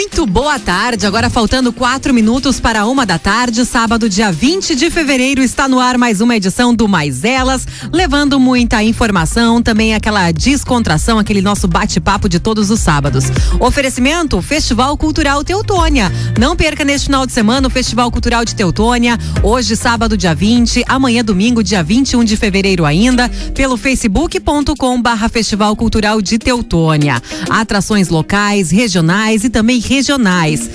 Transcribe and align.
Muito 0.00 0.24
boa 0.24 0.60
tarde. 0.60 1.08
Agora 1.08 1.28
faltando 1.28 1.72
quatro 1.72 2.14
minutos 2.14 2.60
para 2.60 2.86
uma 2.86 3.04
da 3.04 3.18
tarde, 3.18 3.66
sábado, 3.66 4.08
dia 4.08 4.30
20 4.30 4.76
de 4.76 4.92
fevereiro, 4.92 5.42
está 5.42 5.66
no 5.66 5.80
ar 5.80 5.98
mais 5.98 6.20
uma 6.20 6.36
edição 6.36 6.72
do 6.72 6.86
Mais 6.86 7.24
Elas, 7.24 7.66
levando 7.92 8.38
muita 8.38 8.80
informação, 8.80 9.60
também 9.60 9.96
aquela 9.96 10.30
descontração, 10.30 11.18
aquele 11.18 11.42
nosso 11.42 11.66
bate-papo 11.66 12.28
de 12.28 12.38
todos 12.38 12.70
os 12.70 12.78
sábados. 12.78 13.24
Oferecimento: 13.58 14.40
Festival 14.40 14.96
Cultural 14.96 15.42
Teutônia. 15.42 16.12
Não 16.38 16.54
perca 16.54 16.84
neste 16.84 17.06
final 17.06 17.26
de 17.26 17.32
semana 17.32 17.66
o 17.66 17.70
Festival 17.70 18.08
Cultural 18.12 18.44
de 18.44 18.54
Teutônia. 18.54 19.18
Hoje, 19.42 19.74
sábado, 19.74 20.16
dia 20.16 20.32
20, 20.32 20.84
amanhã, 20.86 21.24
domingo, 21.24 21.60
dia 21.60 21.82
21 21.82 22.22
de 22.22 22.36
fevereiro 22.36 22.84
ainda, 22.84 23.28
pelo 23.52 23.76
facebook.com/barra 23.76 25.28
Festival 25.28 25.74
Cultural 25.74 26.22
de 26.22 26.38
Teutônia. 26.38 27.20
Atrações 27.50 28.08
locais, 28.10 28.70
regionais 28.70 29.42
e 29.42 29.50
também 29.50 29.80
regionais. 29.88 30.68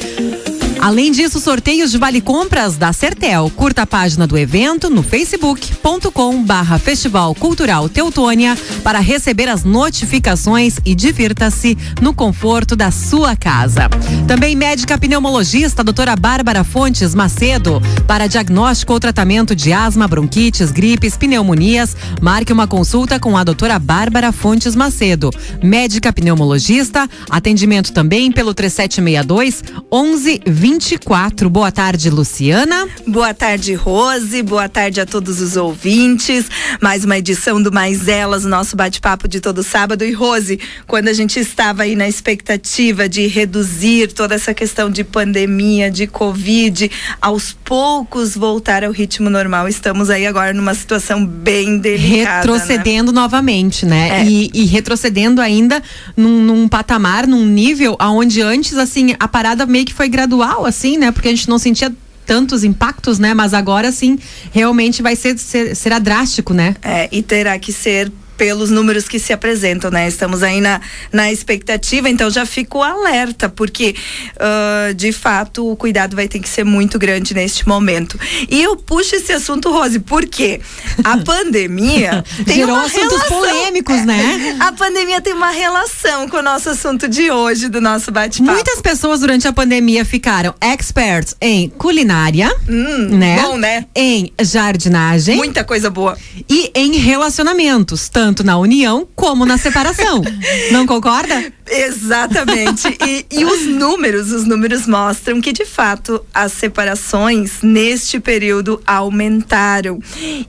Além 0.83 1.13
disso, 1.13 1.39
sorteios 1.39 1.91
de 1.91 1.97
vale 1.97 2.19
compras 2.19 2.75
da 2.75 2.91
Sertel. 2.91 3.49
Curta 3.55 3.83
a 3.83 3.87
página 3.87 4.27
do 4.27 4.37
evento 4.37 4.89
no 4.89 5.01
facebook.com 5.01 6.43
barra 6.43 6.77
Festival 6.77 7.33
Cultural 7.35 7.87
Teutônia 7.87 8.57
para 8.83 8.99
receber 8.99 9.47
as 9.47 9.63
notificações 9.63 10.75
e 10.83 10.93
divirta-se 10.93 11.77
no 12.01 12.13
conforto 12.13 12.75
da 12.75 12.91
sua 12.91 13.33
casa. 13.33 13.87
Também 14.27 14.57
médica 14.57 14.97
pneumologista 14.97 15.85
doutora 15.85 16.17
Bárbara 16.17 16.65
Fontes 16.65 17.15
Macedo 17.15 17.81
para 18.05 18.27
diagnóstico 18.27 18.91
ou 18.91 18.99
tratamento 18.99 19.55
de 19.55 19.71
asma, 19.71 20.05
bronquites, 20.05 20.69
gripes, 20.69 21.15
pneumonias. 21.15 21.95
Marque 22.21 22.51
uma 22.51 22.67
consulta 22.67 23.17
com 23.21 23.37
a 23.37 23.45
doutora 23.45 23.79
Bárbara 23.79 24.33
Fontes 24.33 24.75
Macedo. 24.75 25.29
Médica 25.63 26.11
pneumologista, 26.11 27.09
atendimento 27.29 27.93
também 27.93 28.33
pelo 28.33 28.53
3762 28.53 29.63
1120 29.89 30.72
24. 30.73 31.51
Boa 31.51 31.71
tarde, 31.71 32.09
Luciana. 32.09 32.87
Boa 33.05 33.31
tarde, 33.31 33.75
Rose. 33.75 34.41
Boa 34.41 34.67
tarde 34.67 34.99
a 34.99 35.05
todos 35.05 35.39
os 35.39 35.55
ouvintes. 35.55 36.45
Mais 36.81 37.05
uma 37.05 37.15
edição 37.15 37.61
do 37.61 37.71
Mais 37.71 38.07
Elas, 38.07 38.43
nosso 38.43 38.75
bate-papo 38.75 39.27
de 39.27 39.39
todo 39.39 39.61
sábado. 39.61 40.03
E 40.03 40.11
Rose, 40.11 40.59
quando 40.87 41.09
a 41.09 41.13
gente 41.13 41.39
estava 41.39 41.83
aí 41.83 41.95
na 41.95 42.07
expectativa 42.07 43.07
de 43.07 43.27
reduzir 43.27 44.11
toda 44.13 44.33
essa 44.33 44.51
questão 44.51 44.89
de 44.89 45.03
pandemia, 45.03 45.91
de 45.91 46.07
Covid, 46.07 46.89
aos 47.21 47.53
poucos 47.53 48.35
voltar 48.35 48.83
ao 48.83 48.91
ritmo 48.91 49.29
normal, 49.29 49.67
estamos 49.67 50.09
aí 50.09 50.25
agora 50.25 50.53
numa 50.53 50.73
situação 50.73 51.23
bem 51.23 51.77
delicada. 51.77 52.29
Né? 52.29 52.35
Retrocedendo 52.37 53.11
né? 53.11 53.21
novamente, 53.21 53.85
né? 53.85 54.21
É. 54.21 54.25
E, 54.25 54.49
e, 54.51 54.65
retrocedendo 54.65 55.39
ainda 55.39 55.83
num, 56.17 56.41
num 56.41 56.67
patamar, 56.67 57.27
num 57.27 57.45
nível 57.45 57.95
aonde 57.99 58.41
antes, 58.41 58.75
assim, 58.75 59.15
a 59.19 59.27
parada 59.27 59.67
meio 59.67 59.85
que 59.85 59.93
foi 59.93 60.09
gradual 60.09 60.62
assim, 60.65 60.97
né? 60.97 61.11
Porque 61.11 61.27
a 61.27 61.31
gente 61.31 61.49
não 61.49 61.57
sentia 61.57 61.93
tantos 62.25 62.63
impactos, 62.63 63.19
né? 63.19 63.33
Mas 63.33 63.53
agora 63.53 63.91
sim, 63.91 64.17
realmente 64.51 65.01
vai 65.01 65.15
ser, 65.15 65.37
ser 65.37 65.75
será 65.75 65.99
drástico, 65.99 66.53
né? 66.53 66.75
É, 66.81 67.09
e 67.11 67.21
terá 67.21 67.57
que 67.59 67.71
ser 67.71 68.11
pelos 68.43 68.69
números 68.69 69.07
que 69.07 69.19
se 69.19 69.31
apresentam, 69.31 69.89
né? 69.89 70.05
Estamos 70.05 70.43
aí 70.43 70.59
na, 70.59 70.81
na 71.13 71.31
expectativa, 71.31 72.09
então 72.09 72.29
já 72.29 72.45
fico 72.45 72.83
alerta, 72.83 73.47
porque 73.47 73.95
uh, 74.35 74.93
de 74.93 75.13
fato 75.13 75.71
o 75.71 75.77
cuidado 75.77 76.13
vai 76.13 76.27
ter 76.27 76.39
que 76.39 76.49
ser 76.49 76.65
muito 76.65 76.99
grande 76.99 77.33
neste 77.33 77.65
momento. 77.65 78.19
E 78.49 78.61
eu 78.61 78.75
puxo 78.75 79.15
esse 79.15 79.31
assunto, 79.31 79.71
Rose, 79.71 79.97
porque 79.99 80.59
a 81.05 81.19
pandemia 81.23 82.21
tem 82.45 82.55
Gerou 82.55 82.75
uma 82.75 82.83
assuntos 82.83 83.11
relação, 83.13 83.39
polêmicos, 83.39 84.05
né? 84.05 84.57
A 84.59 84.73
pandemia 84.73 85.21
tem 85.21 85.31
uma 85.31 85.51
relação 85.51 86.27
com 86.27 86.35
o 86.35 86.41
nosso 86.41 86.69
assunto 86.69 87.07
de 87.07 87.31
hoje, 87.31 87.69
do 87.69 87.79
nosso 87.79 88.11
bate-papo. 88.11 88.51
Muitas 88.51 88.81
pessoas 88.81 89.21
durante 89.21 89.47
a 89.47 89.53
pandemia 89.53 90.03
ficaram 90.03 90.53
experts 90.59 91.33
em 91.39 91.69
culinária, 91.69 92.53
hum, 92.67 93.17
né? 93.17 93.41
Bom, 93.41 93.57
né? 93.57 93.85
Em 93.95 94.33
jardinagem. 94.41 95.37
Muita 95.37 95.63
coisa 95.63 95.89
boa. 95.89 96.17
E 96.49 96.69
em 96.75 96.97
relacionamentos, 96.97 98.09
tanto 98.09 98.32
tanto 98.33 98.43
na 98.43 98.57
união 98.57 99.07
como 99.15 99.45
na 99.45 99.59
separação. 99.59 100.23
Não 100.71 100.87
concorda? 100.87 101.53
Exatamente. 101.69 102.87
E, 103.05 103.25
e, 103.31 103.45
os 103.45 103.65
números, 103.65 104.31
os 104.31 104.43
números 104.43 104.85
mostram 104.87 105.39
que 105.39 105.53
de 105.53 105.65
fato 105.65 106.23
as 106.33 106.51
separações 106.51 107.61
neste 107.61 108.19
período 108.19 108.81
aumentaram. 108.85 109.99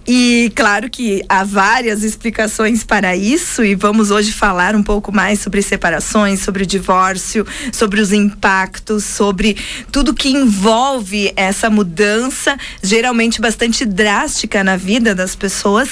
E 0.06 0.50
claro 0.54 0.90
que 0.90 1.22
há 1.28 1.44
várias 1.44 2.02
explicações 2.02 2.82
para 2.82 3.14
isso 3.14 3.64
e 3.64 3.74
vamos 3.74 4.10
hoje 4.10 4.32
falar 4.32 4.74
um 4.74 4.82
pouco 4.82 5.12
mais 5.12 5.40
sobre 5.40 5.62
separações, 5.62 6.40
sobre 6.40 6.62
o 6.62 6.66
divórcio, 6.66 7.46
sobre 7.72 8.00
os 8.00 8.12
impactos, 8.12 9.04
sobre 9.04 9.56
tudo 9.92 10.14
que 10.14 10.30
envolve 10.30 11.32
essa 11.36 11.70
mudança, 11.70 12.56
geralmente 12.82 13.40
bastante 13.40 13.84
drástica 13.84 14.64
na 14.64 14.76
vida 14.76 15.14
das 15.14 15.36
pessoas. 15.36 15.90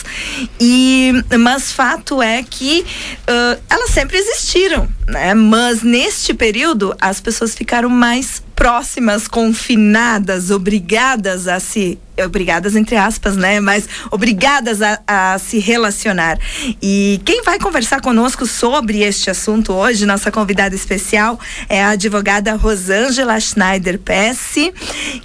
E 0.60 1.12
mas 1.38 1.71
fato 1.72 2.22
é 2.22 2.42
que 2.42 2.80
uh, 2.80 3.62
elas 3.68 3.90
sempre 3.90 4.16
existiram, 4.16 4.88
né? 5.08 5.34
Mas 5.34 5.82
neste 5.82 6.34
período 6.34 6.94
as 7.00 7.20
pessoas 7.20 7.54
ficaram 7.54 7.88
mais 7.88 8.42
próximas, 8.54 9.26
confinadas, 9.26 10.50
obrigadas 10.50 11.48
a 11.48 11.58
se 11.58 11.98
obrigadas 12.24 12.76
entre 12.76 12.94
aspas, 12.94 13.36
né? 13.36 13.58
Mas 13.58 13.88
obrigadas 14.10 14.80
a, 14.82 15.00
a, 15.06 15.38
se 15.38 15.58
relacionar. 15.58 16.38
E 16.80 17.20
quem 17.24 17.42
vai 17.42 17.58
conversar 17.58 18.00
conosco 18.00 18.46
sobre 18.46 19.00
este 19.00 19.30
assunto 19.30 19.72
hoje, 19.72 20.04
nossa 20.04 20.30
convidada 20.30 20.74
especial, 20.74 21.40
é 21.68 21.82
a 21.82 21.90
advogada 21.90 22.54
Rosângela 22.54 23.40
Schneider 23.40 23.98
Pesce, 23.98 24.72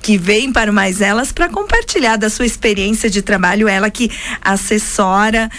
que 0.02 0.18
vem 0.18 0.52
para 0.52 0.72
Mais 0.72 1.02
Elas 1.02 1.31
para 1.31 1.50
compartilhar 1.50 2.16
da 2.16 2.29
sua 2.29 2.46
experiência 2.46 3.09
de 3.09 3.22
trabalho. 3.22 3.68
Ela 3.68 3.90
que 3.90 4.09
assessora 4.41 5.50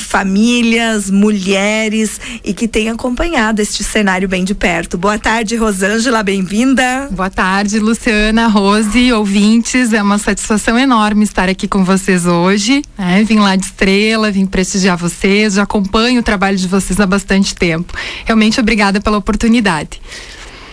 famílias, 0.00 1.10
mulheres 1.10 2.20
e 2.44 2.52
que 2.52 2.66
tem 2.66 2.88
acompanhado 2.88 3.60
este 3.60 3.84
cenário 3.84 4.28
bem 4.28 4.44
de 4.44 4.54
perto. 4.54 4.96
Boa 4.96 5.18
tarde, 5.18 5.56
Rosângela, 5.56 6.22
bem-vinda. 6.22 7.08
Boa 7.10 7.30
tarde, 7.30 7.78
Luciana, 7.78 8.46
Rose, 8.46 9.12
ouvintes. 9.12 9.92
É 9.92 10.02
uma 10.02 10.18
satisfação 10.18 10.56
satisfação 10.56 10.78
enorme 10.78 11.24
estar 11.24 11.48
aqui 11.48 11.68
com 11.68 11.84
vocês 11.84 12.26
hoje. 12.26 12.82
Né? 12.96 13.24
Vim 13.24 13.38
lá 13.38 13.56
de 13.56 13.66
estrela, 13.66 14.30
vim 14.30 14.46
prestigiar 14.46 14.96
vocês, 14.96 15.54
já 15.54 15.62
acompanho 15.62 16.20
o 16.20 16.22
trabalho 16.22 16.56
de 16.56 16.66
vocês 16.68 16.98
há 17.00 17.06
bastante 17.06 17.54
tempo. 17.54 17.92
Realmente 18.24 18.60
obrigada 18.60 19.00
pela 19.00 19.18
oportunidade. 19.18 20.00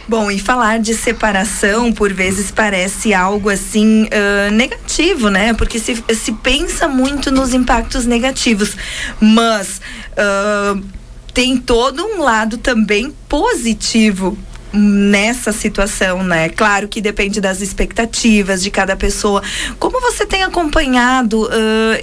Bom, 0.06 0.30
e 0.30 0.38
falar 0.38 0.80
de 0.80 0.94
separação 0.94 1.94
por 1.94 2.12
vezes 2.12 2.52
parece 2.52 3.14
algo 3.14 3.50
assim 3.50 4.04
uh, 4.04 4.52
negativo, 4.52 5.30
né? 5.30 5.54
Porque 5.54 5.80
se, 5.80 6.04
se 6.14 6.34
pensa 6.34 6.90
muito 6.90 7.32
nos 7.32 7.54
impactos 7.54 8.06
negativos, 8.06 8.76
mas 9.22 9.80
uh, 10.12 10.84
tem 11.34 11.56
todo 11.58 12.06
um 12.06 12.22
lado 12.22 12.58
também 12.58 13.14
positivo 13.30 14.38
nessa 14.74 15.54
situação, 15.54 16.22
né? 16.22 16.50
Claro 16.50 16.90
que 16.90 17.00
depende 17.00 17.40
das 17.40 17.62
expectativas 17.62 18.62
de 18.62 18.70
cada 18.70 18.98
pessoa. 18.98 19.42
Como 19.80 20.02
você 20.02 20.26
tem 20.26 20.44
acompanhado 20.44 21.44
uh, 21.44 21.50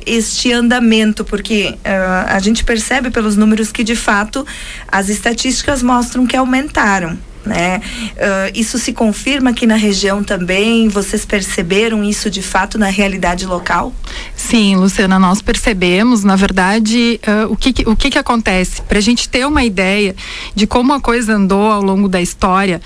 este 0.06 0.52
andamento? 0.52 1.22
Porque 1.22 1.74
uh, 1.76 2.26
a 2.28 2.38
gente 2.38 2.64
percebe 2.64 3.10
pelos 3.10 3.36
números 3.36 3.70
que 3.70 3.84
de 3.84 3.96
fato 3.96 4.46
as 4.88 5.10
estatísticas 5.10 5.82
mostram 5.82 6.26
que 6.26 6.36
aumentaram 6.36 7.18
né? 7.44 7.80
Uh, 8.12 8.52
isso 8.54 8.78
se 8.78 8.92
confirma 8.92 9.50
aqui 9.50 9.66
na 9.66 9.76
região 9.76 10.22
também? 10.22 10.88
Vocês 10.88 11.24
perceberam 11.24 12.04
isso 12.04 12.30
de 12.30 12.42
fato 12.42 12.78
na 12.78 12.88
realidade 12.88 13.46
local? 13.46 13.94
Sim, 14.36 14.76
Luciana, 14.76 15.18
nós 15.18 15.40
percebemos. 15.40 16.24
Na 16.24 16.36
verdade, 16.36 17.20
uh, 17.26 17.52
o, 17.52 17.56
que, 17.56 17.74
o 17.88 17.96
que, 17.96 18.10
que 18.10 18.18
acontece? 18.18 18.82
Para 18.82 18.98
a 18.98 19.02
gente 19.02 19.28
ter 19.28 19.46
uma 19.46 19.64
ideia 19.64 20.14
de 20.54 20.66
como 20.66 20.92
a 20.92 21.00
coisa 21.00 21.34
andou 21.34 21.70
ao 21.70 21.82
longo 21.82 22.08
da 22.08 22.20
história, 22.20 22.80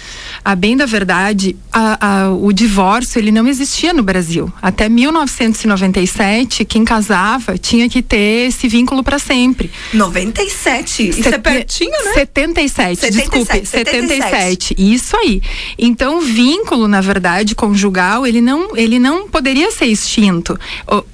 a 0.45 0.55
bem 0.55 0.77
da 0.77 0.87
verdade, 0.87 1.57
a, 1.73 2.25
a, 2.25 2.31
o 2.31 2.53
divórcio 2.53 3.19
ele 3.19 3.31
não 3.31 3.49
existia 3.49 3.93
no 3.93 4.03
Brasil. 4.03 4.53
Até 4.63 4.89
1997, 4.89 6.65
quem 6.65 6.85
casava 6.85 7.59
tinha 7.59 7.89
que 7.89 8.03
ter 8.03 8.49
esse 8.49 8.69
vínculo 8.69 9.03
para 9.03 9.19
sempre. 9.19 9.71
97? 9.93 11.09
Isso 11.09 11.23
Set 11.23 11.35
é 11.35 11.39
pertinho, 11.39 11.91
né? 11.91 12.13
77, 12.15 13.01
77 13.01 13.13
desculpe, 13.13 13.67
77. 13.67 14.23
77 14.23 14.44
isso 14.77 15.17
aí. 15.17 15.41
Então, 15.79 16.19
o 16.19 16.21
vínculo, 16.21 16.89
na 16.89 17.01
verdade, 17.01 17.55
conjugal, 17.55 18.27
ele 18.27 18.41
não, 18.41 18.77
ele 18.77 18.99
não 18.99 19.29
poderia 19.29 19.71
ser 19.71 19.87
extinto. 19.87 20.59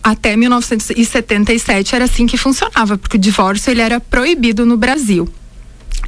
Até 0.02 0.36
1977 0.36 1.94
era 1.94 2.04
assim 2.04 2.26
que 2.26 2.36
funcionava, 2.36 2.96
porque 2.98 3.16
o 3.16 3.20
divórcio 3.20 3.70
ele 3.70 3.80
era 3.80 4.00
proibido 4.00 4.64
no 4.66 4.76
Brasil. 4.76 5.28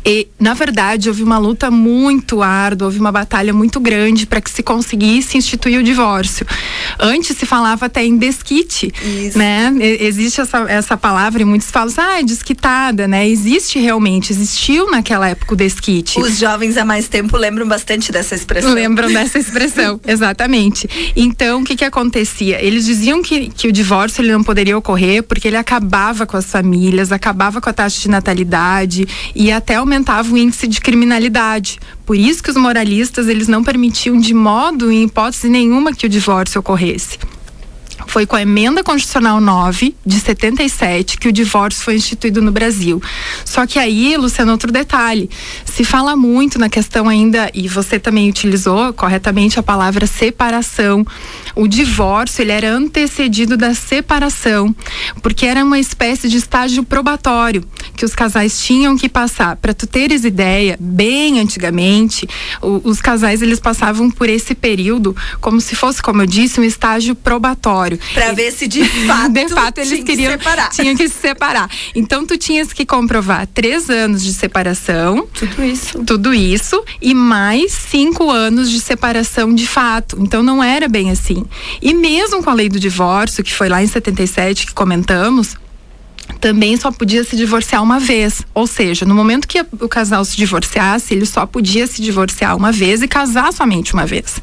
E, 0.05 0.29
na 0.39 0.55
verdade, 0.55 1.09
houve 1.09 1.23
uma 1.23 1.39
luta 1.39 1.71
muito 1.71 2.43
árdua, 2.43 2.87
houve 2.87 2.99
uma 2.99 3.13
batalha 3.13 3.53
muito 3.53 3.79
grande 3.79 4.27
para 4.27 4.41
que 4.41 4.51
se 4.51 4.63
conseguisse 4.63 5.39
instituir 5.39 5.79
o 5.79 5.83
divórcio. 5.83 6.47
Antes 6.99 7.37
se 7.37 7.47
falava 7.47 7.87
até 7.87 8.05
em 8.05 8.17
desquite, 8.17 8.93
Isso. 9.03 9.39
né? 9.39 9.73
Existe 9.81 10.41
essa, 10.41 10.59
essa 10.69 10.97
palavra 10.97 11.43
e 11.43 11.45
muitos 11.45 11.71
falam 11.71 11.89
assim, 11.89 12.01
ah, 12.01 12.21
é 12.21 12.23
desquitada, 12.23 13.07
né? 13.07 13.29
Existe 13.29 13.79
realmente, 13.79 14.33
existiu 14.33 14.91
naquela 14.91 15.29
época 15.29 15.55
o 15.55 15.57
desquite. 15.57 16.19
Os 16.21 16.39
jovens 16.39 16.77
há 16.77 16.85
mais 16.85 17.09
tempo 17.09 17.37
lembram 17.37 17.67
bastante 17.67 18.11
dessa 18.11 18.35
expressão. 18.35 18.75
Lembram 18.75 19.07
dessa 19.13 19.39
expressão, 19.39 20.01
exatamente. 20.07 20.89
Então, 21.15 21.61
o 21.61 21.65
que 21.65 21.77
que 21.77 21.85
acontecia? 21.85 22.61
Eles 22.63 22.85
diziam 22.85 23.23
que, 23.23 23.49
que 23.49 23.69
o 23.69 23.73
divórcio 23.73 24.23
ele 24.23 24.33
não 24.33 24.43
poderia 24.43 24.77
ocorrer 24.77 25.23
porque 25.23 25.49
ele 25.49 25.57
acabava 25.57 26.27
com 26.27 26.37
as 26.37 26.47
famílias, 26.47 27.13
acabava 27.13 27.61
com 27.61 27.69
a 27.69 27.73
taxa 27.73 28.01
de 28.01 28.09
natalidade 28.09 29.07
e 29.35 29.53
até 29.53 29.81
aumentava 29.93 30.33
o 30.33 30.39
índice 30.39 30.67
de 30.67 30.81
criminalidade. 30.81 31.79
Por 32.07 32.17
isso 32.17 32.43
que 32.43 32.51
os 32.51 32.57
moralistas 32.57 33.29
eles 33.29 33.47
não 33.47 33.63
permitiam 33.63 34.19
de 34.19 34.33
modo, 34.33 34.91
em 34.91 35.05
hipótese 35.05 35.51
nenhuma, 35.51 35.93
que 35.93 36.07
o 36.07 36.09
divórcio 36.09 36.59
ocorresse. 36.61 37.19
Foi 38.07 38.27
com 38.27 38.35
a 38.35 38.43
emenda 38.43 38.83
constitucional 38.83 39.41
9 39.41 39.95
de 40.05 40.19
77 40.19 41.19
que 41.19 41.29
o 41.29 41.33
divórcio 41.33 41.85
foi 41.85 41.97
instituído 41.97 42.43
no 42.43 42.51
Brasil. 42.51 43.01
Só 43.45 43.67
que 43.67 43.79
aí, 43.79 44.17
Luciano, 44.17 44.53
outro 44.53 44.73
detalhe. 44.73 45.31
Se 45.65 45.85
fala 45.85 46.17
muito 46.17 46.59
na 46.59 46.69
questão 46.69 47.09
ainda, 47.09 47.51
e 47.55 47.69
você 47.69 47.99
também 47.99 48.29
utilizou 48.29 48.93
corretamente 48.93 49.59
a 49.59 49.63
palavra 49.63 50.07
separação. 50.07 51.07
O 51.55 51.69
divórcio, 51.69 52.43
ele 52.43 52.53
era 52.53 52.71
antecedido 52.71 53.57
da 53.57 53.73
separação, 53.73 54.75
porque 55.23 55.47
era 55.47 55.63
uma 55.65 55.79
espécie 55.79 56.29
de 56.29 56.39
estágio 56.39 56.83
probatório 56.83 57.63
que 57.97 58.05
os 58.05 58.15
casais 58.15 58.59
tinham 58.61 58.97
que 58.97 59.09
passar. 59.09 59.57
Para 59.57 59.75
tu 59.75 59.87
teres 59.87 60.25
ideia, 60.25 60.77
bem 60.81 61.41
antigamente, 61.41 62.29
o, 62.61 62.81
os 62.85 63.01
casais 63.01 63.43
eles 63.43 63.61
passavam 63.61 64.11
por 64.11 64.29
esse 64.29 64.55
período 64.55 65.15
como 65.41 65.61
se 65.61 65.75
fosse, 65.75 66.03
como 66.03 66.23
eu 66.23 66.27
disse, 66.27 66.61
um 66.61 66.65
estágio 66.65 67.15
probatório. 67.15 67.99
Para 68.15 68.33
ver 68.33 68.53
se 68.53 68.67
de 68.67 68.85
fato, 69.07 69.33
de 69.33 69.49
fato 69.49 69.79
eles 69.79 70.05
queriam 70.05 70.33
que 70.37 70.39
separar. 70.45 70.71
tinham 70.71 70.97
que 70.97 71.09
se 71.09 71.15
separar. 71.21 71.71
Então 71.95 72.27
tu 72.27 72.37
tinhas 72.39 72.73
que 72.73 72.85
comprovar 72.87 73.47
três 73.47 73.89
anos 73.91 74.23
de 74.23 74.33
separação, 74.33 75.27
Tudo 75.33 75.65
isso. 75.65 75.99
tudo 76.05 76.35
isso 76.35 76.83
e 77.01 77.15
mais 77.15 77.73
cinco 77.73 78.31
anos 78.31 78.71
de 78.71 78.81
separação 78.81 79.55
de 79.55 79.67
fato. 79.67 80.17
Então 80.21 80.43
não 80.43 80.63
era 80.63 80.89
bem 80.89 81.11
assim. 81.11 81.45
E 81.81 81.93
mesmo 81.95 82.43
com 82.43 82.51
a 82.51 82.55
lei 82.55 82.69
do 82.69 82.79
divórcio, 82.81 83.43
que 83.45 83.53
foi 83.53 83.69
lá 83.69 83.83
em 83.83 83.87
77 83.87 84.67
que 84.67 84.75
comentamos, 84.75 85.57
também 86.41 86.77
só 86.77 86.91
podia 86.91 87.25
se 87.25 87.37
divorciar 87.37 87.83
uma 87.83 87.99
vez. 87.99 88.43
Ou 88.55 88.67
seja, 88.67 89.05
no 89.05 89.15
momento 89.15 89.47
que 89.49 89.65
o 89.81 89.89
casal 89.89 90.25
se 90.25 90.37
divorciasse, 90.37 91.15
ele 91.15 91.27
só 91.27 91.47
podia 91.47 91.87
se 91.87 92.03
divorciar 92.03 92.57
uma 92.57 92.73
vez 92.73 93.03
e 93.03 93.09
casar 93.09 93.53
somente 93.53 93.95
uma 93.95 94.07
vez. 94.07 94.41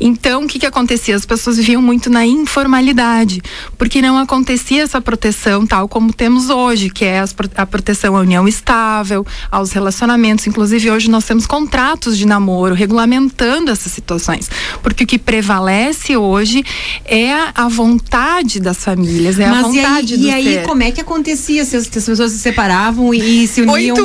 Então, 0.00 0.44
o 0.44 0.46
que, 0.46 0.58
que 0.58 0.66
acontecia? 0.66 1.14
As 1.16 1.26
pessoas 1.26 1.56
viviam 1.56 1.82
muito 1.82 2.08
na 2.10 2.24
informalidade, 2.26 3.42
porque 3.76 4.00
não 4.02 4.18
acontecia 4.18 4.82
essa 4.82 5.00
proteção 5.00 5.66
tal 5.66 5.88
como 5.88 6.12
temos 6.12 6.50
hoje, 6.50 6.90
que 6.90 7.04
é 7.04 7.22
a 7.56 7.66
proteção 7.66 8.16
à 8.16 8.20
união 8.20 8.46
estável, 8.48 9.26
aos 9.50 9.72
relacionamentos. 9.72 10.46
Inclusive, 10.46 10.90
hoje 10.90 11.10
nós 11.10 11.24
temos 11.24 11.46
contratos 11.46 12.16
de 12.16 12.26
namoro 12.26 12.74
regulamentando 12.74 13.70
essas 13.70 13.92
situações. 13.92 14.50
Porque 14.82 15.04
o 15.04 15.06
que 15.06 15.18
prevalece 15.18 16.16
hoje 16.16 16.64
é 17.04 17.32
a 17.54 17.68
vontade 17.68 18.60
das 18.60 18.78
famílias, 18.78 19.38
é 19.38 19.46
Mas 19.48 19.64
a 19.64 19.68
vontade 19.68 20.14
e 20.14 20.16
aí, 20.16 20.20
do 20.20 20.26
e 20.26 20.30
aí 20.30 20.54
ser. 20.54 20.62
como 20.66 20.82
é 20.82 20.90
que 20.90 21.00
acontecia 21.32 21.64
se 21.64 21.76
as, 21.76 21.86
se 21.86 21.98
as 21.98 22.06
pessoas 22.06 22.32
se 22.32 22.38
separavam 22.38 23.12
e, 23.12 23.44
e 23.44 23.48
se 23.48 23.62
uniam 23.62 23.96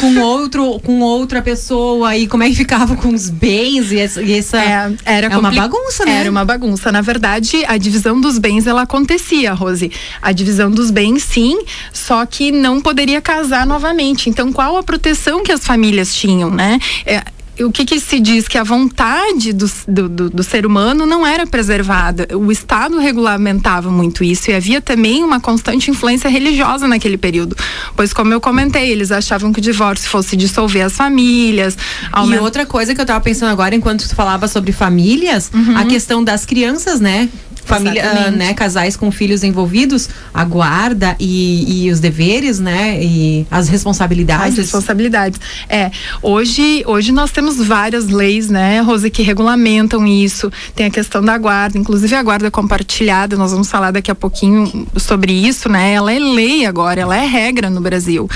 com 0.00 0.18
outro 0.20 0.80
com 0.80 1.00
outra 1.00 1.42
pessoa 1.42 2.16
e 2.16 2.26
como 2.26 2.42
é 2.42 2.48
que 2.48 2.56
ficava 2.56 2.96
com 2.96 3.08
os 3.08 3.30
bens 3.30 3.92
e 3.92 3.98
essa, 3.98 4.22
e 4.22 4.32
essa 4.32 4.58
É, 4.58 4.92
era 5.04 5.26
é 5.28 5.36
uma 5.36 5.50
bagunça, 5.50 6.04
né? 6.04 6.20
Era 6.20 6.30
uma 6.30 6.44
bagunça. 6.44 6.90
Na 6.90 7.00
verdade, 7.00 7.64
a 7.66 7.76
divisão 7.76 8.20
dos 8.20 8.38
bens 8.38 8.66
ela 8.66 8.82
acontecia, 8.82 9.52
Rose. 9.52 9.90
A 10.20 10.32
divisão 10.32 10.70
dos 10.70 10.90
bens, 10.90 11.22
sim, 11.22 11.60
só 11.92 12.24
que 12.24 12.50
não 12.50 12.80
poderia 12.80 13.20
casar 13.20 13.66
novamente. 13.66 14.30
Então, 14.30 14.52
qual 14.52 14.76
a 14.76 14.82
proteção 14.82 15.42
que 15.42 15.52
as 15.52 15.64
famílias 15.64 16.14
tinham, 16.14 16.50
né? 16.50 16.78
É, 17.04 17.22
o 17.60 17.70
que, 17.70 17.84
que 17.84 18.00
se 18.00 18.18
diz 18.18 18.48
que 18.48 18.56
a 18.56 18.64
vontade 18.64 19.52
do, 19.52 19.70
do, 19.86 20.30
do- 20.30 20.42
ser 20.42 20.64
humano 20.64 21.04
não 21.04 21.26
era 21.26 21.46
preservada. 21.46 22.26
O 22.36 22.50
Estado 22.50 22.98
regulamentava 22.98 23.90
muito 23.90 24.24
isso 24.24 24.50
e 24.50 24.54
havia 24.54 24.80
também 24.80 25.22
uma 25.22 25.38
constante 25.38 25.90
influência 25.90 26.28
religiosa 26.30 26.88
naquele 26.88 27.18
período. 27.18 27.54
Pois, 27.94 28.12
como 28.12 28.32
eu 28.32 28.40
comentei, 28.40 28.90
eles 28.90 29.12
achavam 29.12 29.52
que 29.52 29.58
o 29.58 29.62
divórcio 29.62 30.08
fosse 30.08 30.34
dissolver 30.36 30.82
as 30.86 30.94
famílias. 30.94 31.74
E 31.74 31.76
aumentar- 32.12 32.42
outra 32.42 32.66
coisa 32.66 32.94
que 32.94 33.00
eu 33.00 33.06
tava 33.06 33.20
pensando 33.20 33.50
agora, 33.50 33.74
enquanto 33.74 34.08
tu 34.08 34.14
falava 34.16 34.48
sobre 34.48 34.72
famílias, 34.72 35.50
a 35.76 35.84
questão 35.84 36.24
das 36.24 36.46
crianças, 36.46 37.00
né? 37.00 37.28
Família, 37.64 38.26
ah, 38.26 38.30
né, 38.30 38.54
casais 38.54 38.96
com 38.96 39.10
filhos 39.10 39.42
envolvidos, 39.42 40.08
a 40.34 40.44
guarda 40.44 41.16
e, 41.18 41.84
e 41.86 41.90
os 41.90 42.00
deveres, 42.00 42.58
né, 42.58 43.02
e 43.02 43.46
as 43.50 43.62
As 43.62 43.68
responsabilidades. 43.68 44.56
responsabilidades. 44.56 45.40
É, 45.68 45.90
hoje, 46.20 46.82
hoje 46.86 47.12
nós 47.12 47.30
temos 47.30 47.56
várias 47.56 48.08
leis, 48.08 48.50
né, 48.50 48.80
Rose, 48.80 49.08
que 49.10 49.22
regulamentam 49.22 50.06
isso. 50.06 50.50
Tem 50.74 50.86
a 50.86 50.90
questão 50.90 51.22
da 51.22 51.38
guarda, 51.38 51.78
inclusive 51.78 52.14
a 52.14 52.22
guarda 52.22 52.50
compartilhada, 52.50 53.36
nós 53.36 53.52
vamos 53.52 53.70
falar 53.70 53.90
daqui 53.90 54.10
a 54.10 54.14
pouquinho 54.14 54.86
sobre 54.96 55.32
isso, 55.32 55.68
né? 55.68 55.92
Ela 55.92 56.12
é 56.12 56.18
lei 56.18 56.66
agora, 56.66 57.00
ela 57.00 57.16
é 57.16 57.24
regra 57.26 57.70
no 57.70 57.80
Brasil. 57.80 58.28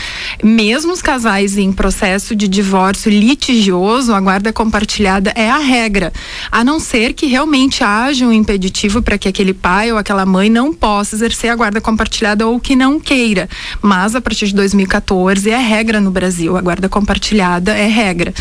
Mesmo 0.42 0.92
os 0.92 1.02
casais 1.02 1.58
em 1.58 1.72
processo 1.72 2.34
de 2.34 2.48
divórcio 2.48 3.10
litigioso, 3.10 4.14
a 4.14 4.20
guarda 4.20 4.52
compartilhada 4.52 5.32
é 5.34 5.50
a 5.50 5.58
regra, 5.58 6.12
a 6.50 6.62
não 6.62 6.78
ser 6.78 7.12
que 7.12 7.26
realmente 7.26 7.82
haja 7.82 8.24
um 8.26 8.32
impeditivo 8.32 9.02
para 9.02 9.15
que 9.18 9.28
aquele 9.28 9.54
pai 9.54 9.92
ou 9.92 9.98
aquela 9.98 10.26
mãe 10.26 10.48
não 10.50 10.72
possa 10.72 11.16
exercer 11.16 11.50
a 11.50 11.56
guarda 11.56 11.80
compartilhada 11.80 12.46
ou 12.46 12.58
que 12.60 12.76
não 12.76 12.98
queira. 13.00 13.48
Mas 13.80 14.14
a 14.14 14.20
partir 14.20 14.46
de 14.46 14.54
2014 14.54 15.50
é 15.50 15.58
regra 15.58 16.00
no 16.00 16.10
Brasil, 16.10 16.56
a 16.56 16.60
guarda 16.60 16.88
compartilhada 16.88 17.72
é 17.72 17.86
regra, 17.86 18.34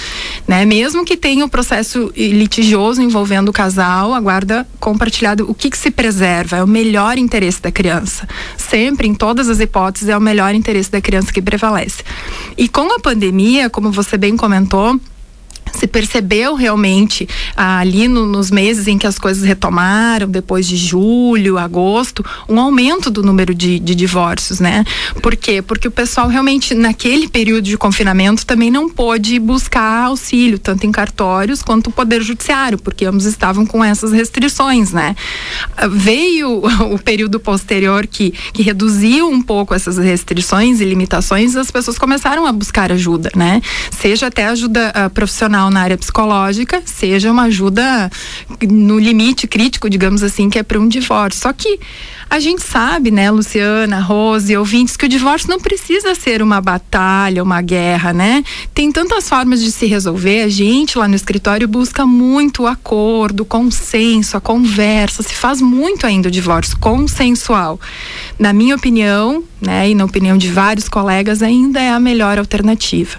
né? 0.47 0.65
Mesmo 0.65 1.05
que 1.05 1.17
tenha 1.17 1.45
o 1.45 1.49
processo 1.49 2.11
litigioso 2.15 3.01
envolvendo 3.01 3.49
o 3.49 3.53
casal, 3.53 4.13
a 4.13 4.19
guarda 4.19 4.67
compartilhada, 4.79 5.43
o 5.43 5.53
que 5.53 5.69
que 5.69 5.77
se 5.77 5.91
preserva? 5.91 6.57
É 6.57 6.63
o 6.63 6.67
melhor 6.67 7.17
interesse 7.17 7.61
da 7.61 7.71
criança. 7.71 8.27
Sempre, 8.57 9.07
em 9.07 9.13
todas 9.13 9.49
as 9.49 9.59
hipóteses, 9.59 10.09
é 10.09 10.17
o 10.17 10.21
melhor 10.21 10.53
interesse 10.53 10.91
da 10.91 11.01
criança 11.01 11.31
que 11.31 11.41
prevalece. 11.41 12.03
E 12.57 12.67
com 12.67 12.93
a 12.93 12.99
pandemia, 12.99 13.69
como 13.69 13.91
você 13.91 14.17
bem 14.17 14.35
comentou, 14.35 14.99
se 15.77 15.87
percebeu 15.87 16.55
realmente 16.55 17.27
ah, 17.55 17.79
ali 17.79 18.07
no- 18.07 18.25
nos 18.25 18.49
meses 18.51 18.87
em 18.87 18.97
que 18.97 19.07
as 19.07 19.17
coisas 19.19 19.43
retomaram, 19.43 20.27
depois 20.27 20.67
de 20.67 20.77
julho, 20.77 21.57
agosto, 21.57 22.23
um 22.47 22.59
aumento 22.59 23.09
do 23.11 23.21
número 23.23 23.53
de, 23.53 23.79
de 23.79 23.93
divórcios, 23.95 24.59
né? 24.59 24.83
Por 25.21 25.35
quê? 25.35 25.61
Porque 25.61 25.87
o 25.87 25.91
pessoal 25.91 26.27
realmente, 26.27 26.73
naquele 26.73 27.27
período 27.27 27.63
de 27.65 27.77
confinamento, 27.77 28.45
também 28.45 28.71
não 28.71 28.89
pôde 28.89 29.39
buscar 29.39 30.05
auxílio, 30.05 30.57
tanto 30.59 30.85
em 30.85 30.91
cartórios 30.91 31.61
quanto 31.61 31.87
o 31.87 31.91
Poder 31.91 32.21
Judiciário, 32.21 32.77
porque 32.77 33.05
ambos 33.05 33.25
estavam 33.25 33.65
com 33.65 33.83
essas 33.83 34.11
restrições, 34.11 34.91
né? 34.91 35.15
Ah, 35.77 35.87
Veio 35.87 36.61
o 36.93 36.99
período 36.99 37.39
posterior 37.39 38.07
que, 38.07 38.31
que 38.53 38.61
reduziu 38.63 39.29
um 39.29 39.41
pouco 39.41 39.73
essas 39.73 39.97
restrições 39.97 40.79
e 40.81 40.85
limitações, 40.85 41.55
as 41.55 41.71
pessoas 41.71 41.97
começaram 41.97 42.45
a 42.45 42.51
buscar 42.51 42.91
ajuda, 42.91 43.29
né? 43.35 43.61
Seja 43.91 44.27
até 44.27 44.45
ajuda 44.47 44.91
ah, 44.93 45.09
profissional 45.09 45.64
na 45.69 45.81
área 45.81 45.97
psicológica, 45.97 46.81
seja 46.85 47.31
uma 47.31 47.43
ajuda 47.43 48.09
no 48.69 48.99
limite 48.99 49.47
crítico, 49.47 49.89
digamos 49.89 50.23
assim, 50.23 50.49
que 50.49 50.59
é 50.59 50.63
para 50.63 50.79
um 50.79 50.87
divórcio. 50.87 51.41
Só 51.41 51.53
que 51.53 51.79
a 52.29 52.39
gente 52.39 52.63
sabe, 52.63 53.11
né, 53.11 53.29
Luciana, 53.29 53.99
Rose, 53.99 54.55
ouvintes, 54.57 54.97
que 54.97 55.05
o 55.05 55.09
divórcio 55.09 55.49
não 55.49 55.59
precisa 55.59 56.15
ser 56.15 56.41
uma 56.41 56.59
batalha, 56.59 57.43
uma 57.43 57.61
guerra, 57.61 58.13
né? 58.13 58.43
Tem 58.73 58.91
tantas 58.91 59.29
formas 59.29 59.61
de 59.61 59.71
se 59.71 59.85
resolver. 59.85 60.41
A 60.41 60.49
gente 60.49 60.97
lá 60.97 61.07
no 61.07 61.15
escritório 61.15 61.67
busca 61.67 62.05
muito 62.05 62.63
o 62.63 62.67
acordo, 62.67 63.41
o 63.41 63.45
consenso, 63.45 64.35
a 64.35 64.41
conversa. 64.41 65.21
Se 65.21 65.35
faz 65.35 65.61
muito 65.61 66.07
ainda 66.07 66.27
o 66.27 66.31
divórcio 66.31 66.77
consensual. 66.79 67.79
Na 68.39 68.51
minha 68.51 68.75
opinião, 68.75 69.43
né, 69.61 69.89
e 69.89 69.95
na 69.95 70.05
opinião 70.05 70.37
de 70.37 70.51
vários 70.51 70.89
colegas, 70.89 71.41
ainda 71.41 71.79
é 71.79 71.91
a 71.91 71.99
melhor 71.99 72.39
alternativa. 72.39 73.17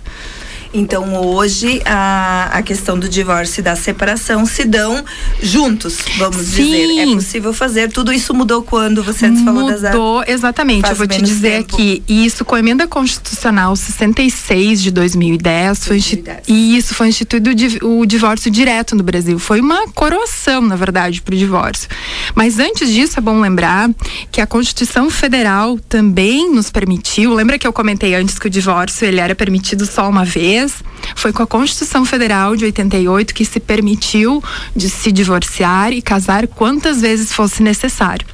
Então 0.78 1.16
hoje 1.25 1.80
a, 1.85 2.50
a 2.52 2.62
questão 2.62 2.99
do 2.99 3.09
divórcio 3.09 3.61
e 3.61 3.62
da 3.62 3.75
separação 3.76 4.45
se 4.45 4.64
dão 4.64 5.02
juntos, 5.42 5.99
vamos 6.18 6.37
Sim. 6.47 6.64
dizer. 6.64 7.00
É 7.00 7.14
possível 7.14 7.52
fazer. 7.52 7.90
Tudo 7.90 8.12
isso 8.12 8.35
mudou 8.35 8.62
quando 8.62 9.02
você 9.02 9.26
antes 9.26 9.42
falou 9.42 9.66
das 9.68 9.83
Mudou, 9.83 10.23
exatamente. 10.26 10.83
Faz 10.83 10.92
Eu 10.92 10.97
vou 10.99 11.06
te 11.06 11.23
dizer 11.23 11.62
tempo. 11.64 11.75
aqui, 11.76 12.02
isso 12.09 12.45
com 12.45 12.54
a 12.54 12.59
emenda 12.59 12.87
constitucional 12.87 13.75
66 13.75 14.83
de 14.83 14.90
2010, 14.90 15.85
foi 15.87 15.97
insti- 15.97 16.16
2010. 16.16 16.49
e 16.49 16.76
isso 16.76 16.95
foi 16.95 17.09
instituído 17.09 17.50
o 17.83 18.04
divórcio 18.06 18.50
direto 18.50 18.95
no 18.95 19.02
Brasil. 19.02 19.38
Foi 19.38 19.61
uma 19.61 19.88
coroação, 19.88 20.61
na 20.62 20.76
verdade, 20.76 21.23
para 21.23 21.35
o 21.35 21.38
divórcio. 21.38 21.88
Mas 22.35 22.59
antes 22.59 22.90
disso, 22.92 23.18
é 23.18 23.23
bom 23.23 23.40
lembrar 23.40 23.88
que 24.30 24.40
a 24.40 24.47
Constituição 24.47 25.09
Federal 25.11 25.78
também 25.88 26.52
nos 26.52 26.71
permitiu. 26.71 27.33
Lembra 27.35 27.59
que 27.59 27.66
eu 27.66 27.73
comentei 27.73 28.14
antes 28.14 28.38
que 28.38 28.47
o 28.47 28.50
divórcio 28.50 29.06
ele 29.06 29.21
era 29.21 29.35
permitido 29.35 29.87
só 29.87 30.09
uma 30.09 30.25
vez? 30.25 30.65
2010 30.66 30.85
foi 31.14 31.32
com 31.32 31.42
a 31.42 31.46
Constituição 31.46 32.04
Federal 32.04 32.56
de 32.56 32.64
88 32.64 33.35
que 33.35 33.44
se 33.44 33.61
permitiu 33.61 34.42
de 34.75 34.90
se 34.90 35.12
divorciar 35.12 35.92
e 35.92 36.02
casar 36.02 36.46
quantas 36.46 37.00
vezes 37.00 37.32
fosse 37.32 37.62
necessário. 37.62 38.26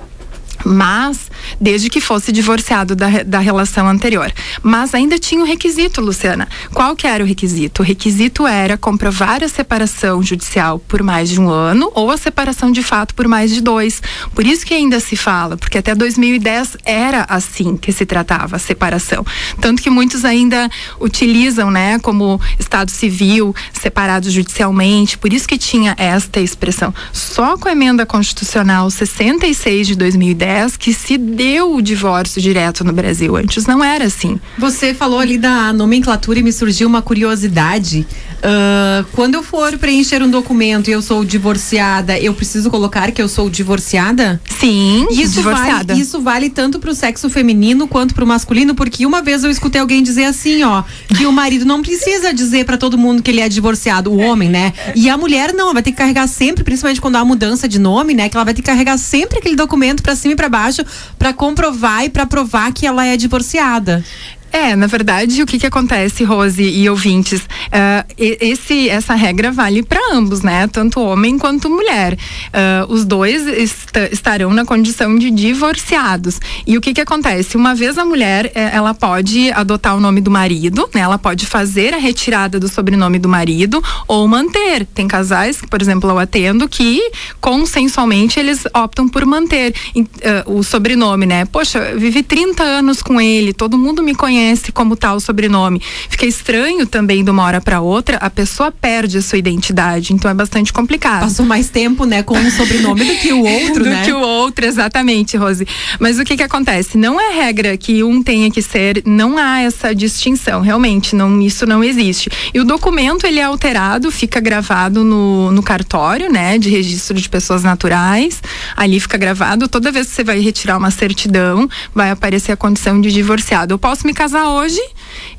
Mas 0.64 1.30
desde 1.60 1.90
que 1.90 2.00
fosse 2.00 2.32
divorciado 2.32 2.94
da, 2.94 3.22
da 3.24 3.38
relação 3.38 3.88
anterior. 3.88 4.32
Mas 4.62 4.94
ainda 4.94 5.18
tinha 5.18 5.40
o 5.40 5.44
um 5.44 5.46
requisito, 5.46 6.00
Luciana. 6.00 6.48
Qual 6.72 6.96
que 6.96 7.06
era 7.06 7.22
o 7.22 7.26
requisito? 7.26 7.82
O 7.82 7.84
requisito 7.84 8.46
era 8.46 8.76
comprovar 8.76 9.42
a 9.42 9.48
separação 9.48 10.22
judicial 10.22 10.78
por 10.78 11.02
mais 11.02 11.28
de 11.28 11.40
um 11.40 11.48
ano 11.48 11.90
ou 11.94 12.10
a 12.10 12.16
separação 12.16 12.70
de 12.70 12.82
fato 12.82 13.14
por 13.14 13.28
mais 13.28 13.50
de 13.50 13.60
dois. 13.60 14.02
Por 14.34 14.46
isso 14.46 14.64
que 14.64 14.74
ainda 14.74 15.00
se 15.00 15.16
fala, 15.16 15.56
porque 15.56 15.78
até 15.78 15.94
2010 15.94 16.78
era 16.84 17.24
assim 17.28 17.76
que 17.76 17.92
se 17.92 18.06
tratava 18.06 18.56
a 18.56 18.58
separação. 18.58 19.24
Tanto 19.60 19.82
que 19.82 19.90
muitos 19.90 20.24
ainda 20.24 20.70
utilizam, 21.00 21.70
né, 21.70 21.98
como 21.98 22.40
Estado 22.58 22.90
civil, 22.90 23.54
separado 23.72 24.30
judicialmente. 24.30 25.18
Por 25.18 25.32
isso 25.32 25.46
que 25.46 25.58
tinha 25.58 25.94
esta 25.98 26.40
expressão. 26.40 26.94
Só 27.12 27.56
com 27.56 27.68
a 27.68 27.72
emenda 27.72 28.06
constitucional 28.06 28.90
66 28.90 29.86
de 29.86 29.96
2010 29.96 30.22
2010 30.32 30.76
que 30.76 30.92
se 30.92 31.18
deu 31.32 31.74
o 31.74 31.82
divórcio 31.82 32.40
direto 32.40 32.84
no 32.84 32.92
Brasil. 32.92 33.36
Antes 33.36 33.66
não 33.66 33.82
era 33.82 34.04
assim. 34.04 34.38
Você 34.58 34.94
falou 34.94 35.18
ali 35.18 35.38
da 35.38 35.72
nomenclatura 35.72 36.38
e 36.38 36.42
me 36.42 36.52
surgiu 36.52 36.86
uma 36.86 37.02
curiosidade. 37.02 38.06
Uh, 38.42 39.04
quando 39.12 39.34
eu 39.34 39.42
for 39.42 39.78
preencher 39.78 40.20
um 40.20 40.28
documento 40.28 40.88
e 40.88 40.92
eu 40.92 41.00
sou 41.00 41.24
divorciada, 41.24 42.18
eu 42.18 42.34
preciso 42.34 42.70
colocar 42.70 43.12
que 43.12 43.22
eu 43.22 43.28
sou 43.28 43.48
divorciada? 43.48 44.40
Sim, 44.58 45.06
isso 45.12 45.34
divorciada. 45.34 45.92
Vale, 45.92 46.00
isso 46.00 46.20
vale 46.20 46.50
tanto 46.50 46.80
para 46.80 46.90
o 46.90 46.94
sexo 46.94 47.30
feminino 47.30 47.86
quanto 47.86 48.14
para 48.14 48.24
o 48.24 48.26
masculino, 48.26 48.74
porque 48.74 49.06
uma 49.06 49.22
vez 49.22 49.44
eu 49.44 49.50
escutei 49.50 49.80
alguém 49.80 50.02
dizer 50.02 50.24
assim, 50.24 50.64
ó, 50.64 50.82
que 51.16 51.24
o 51.24 51.32
marido 51.32 51.64
não 51.64 51.82
precisa 51.82 52.34
dizer 52.34 52.64
para 52.64 52.76
todo 52.76 52.98
mundo 52.98 53.22
que 53.22 53.30
ele 53.30 53.40
é 53.40 53.48
divorciado, 53.48 54.10
o 54.10 54.18
homem, 54.18 54.48
né? 54.48 54.72
E 54.96 55.08
a 55.08 55.16
mulher 55.16 55.54
não, 55.54 55.72
vai 55.72 55.82
ter 55.82 55.92
que 55.92 55.98
carregar 55.98 56.26
sempre, 56.26 56.64
principalmente 56.64 57.00
quando 57.00 57.16
há 57.16 57.24
mudança 57.24 57.68
de 57.68 57.78
nome, 57.78 58.12
né? 58.12 58.28
Que 58.28 58.36
ela 58.36 58.44
vai 58.44 58.54
ter 58.54 58.62
que 58.62 58.66
carregar 58.66 58.98
sempre 58.98 59.38
aquele 59.38 59.54
documento 59.54 60.02
para 60.02 60.16
cima 60.16 60.32
e 60.32 60.36
para 60.36 60.48
baixo 60.48 60.84
para 61.16 61.32
comprovar 61.32 62.04
e 62.04 62.08
para 62.08 62.26
provar 62.26 62.72
que 62.72 62.86
ela 62.86 63.06
é 63.06 63.16
divorciada. 63.16 64.04
É, 64.52 64.76
na 64.76 64.86
verdade, 64.86 65.42
o 65.42 65.46
que 65.46 65.58
que 65.58 65.66
acontece, 65.66 66.24
Rose 66.24 66.62
e 66.62 66.88
ouvintes? 66.90 67.40
Uh, 67.40 68.04
esse, 68.18 68.90
essa 68.90 69.14
regra 69.14 69.50
vale 69.50 69.82
para 69.82 70.14
ambos, 70.14 70.42
né? 70.42 70.66
Tanto 70.66 71.00
homem 71.00 71.38
quanto 71.38 71.70
mulher. 71.70 72.12
Uh, 72.12 72.92
os 72.92 73.06
dois 73.06 73.46
est 73.46 73.90
estarão 74.12 74.52
na 74.52 74.66
condição 74.66 75.18
de 75.18 75.30
divorciados. 75.30 76.38
E 76.66 76.76
o 76.76 76.82
que 76.82 76.92
que 76.92 77.00
acontece? 77.00 77.56
Uma 77.56 77.74
vez 77.74 77.96
a 77.96 78.04
mulher, 78.04 78.52
eh, 78.54 78.70
ela 78.72 78.92
pode 78.92 79.50
adotar 79.52 79.96
o 79.96 80.00
nome 80.00 80.20
do 80.20 80.30
marido, 80.30 80.88
né? 80.94 81.00
Ela 81.00 81.18
pode 81.18 81.46
fazer 81.46 81.94
a 81.94 81.98
retirada 81.98 82.60
do 82.60 82.68
sobrenome 82.68 83.18
do 83.18 83.28
marido 83.28 83.82
ou 84.06 84.28
manter. 84.28 84.84
Tem 84.86 85.08
casais, 85.08 85.60
por 85.68 85.80
exemplo, 85.80 86.10
eu 86.10 86.18
atendo, 86.18 86.68
que 86.68 87.10
consensualmente 87.40 88.38
eles 88.38 88.64
optam 88.74 89.08
por 89.08 89.24
manter 89.24 89.74
uh, 89.96 90.58
o 90.58 90.62
sobrenome, 90.62 91.24
né? 91.24 91.46
Poxa, 91.46 91.94
vivi 91.96 92.22
30 92.22 92.62
anos 92.62 93.02
com 93.02 93.20
ele, 93.20 93.54
todo 93.54 93.78
mundo 93.78 94.02
me 94.02 94.14
conhece 94.14 94.41
reconhece 94.42 94.72
como 94.72 94.96
tal 94.96 95.16
o 95.16 95.20
sobrenome. 95.20 95.80
Fica 96.08 96.26
estranho 96.26 96.86
também 96.86 97.24
de 97.24 97.30
uma 97.30 97.42
hora 97.44 97.60
para 97.60 97.80
outra, 97.80 98.16
a 98.16 98.28
pessoa 98.28 98.72
perde 98.72 99.18
a 99.18 99.22
sua 99.22 99.38
identidade, 99.38 100.12
então 100.12 100.30
é 100.30 100.34
bastante 100.34 100.72
complicado. 100.72 101.22
Passou 101.22 101.46
mais 101.46 101.68
tempo, 101.68 102.04
né, 102.04 102.22
com 102.22 102.36
um 102.36 102.50
sobrenome 102.50 103.04
do 103.04 103.14
que 103.16 103.32
o 103.32 103.44
outro, 103.44 103.84
do 103.84 103.90
né? 103.90 104.00
Do 104.00 104.04
que 104.04 104.12
o 104.12 104.20
outro, 104.20 104.66
exatamente, 104.66 105.36
Rose. 105.36 105.66
Mas 106.00 106.18
o 106.18 106.24
que 106.24 106.36
que 106.36 106.42
acontece? 106.42 106.98
Não 106.98 107.20
é 107.20 107.34
regra 107.34 107.76
que 107.76 108.02
um 108.02 108.22
tenha 108.22 108.50
que 108.50 108.60
ser, 108.60 109.02
não 109.06 109.38
há 109.38 109.60
essa 109.60 109.94
distinção, 109.94 110.60
realmente, 110.60 111.14
não, 111.14 111.40
isso 111.40 111.66
não 111.66 111.84
existe. 111.84 112.30
E 112.52 112.60
o 112.60 112.64
documento, 112.64 113.26
ele 113.26 113.38
é 113.38 113.44
alterado, 113.44 114.10
fica 114.10 114.40
gravado 114.40 115.04
no, 115.04 115.52
no 115.52 115.62
cartório, 115.62 116.30
né, 116.30 116.58
de 116.58 116.68
registro 116.68 117.20
de 117.20 117.28
pessoas 117.28 117.62
naturais, 117.62 118.42
ali 118.76 118.98
fica 118.98 119.16
gravado, 119.16 119.68
toda 119.68 119.92
vez 119.92 120.08
que 120.08 120.14
você 120.14 120.24
vai 120.24 120.40
retirar 120.40 120.76
uma 120.76 120.90
certidão, 120.90 121.68
vai 121.94 122.10
aparecer 122.10 122.52
a 122.52 122.56
condição 122.56 123.00
de 123.00 123.12
divorciado. 123.12 123.74
Eu 123.74 123.78
posso 123.78 124.06
me 124.06 124.12
casar 124.12 124.31
casar 124.32 124.48
hoje 124.48 124.80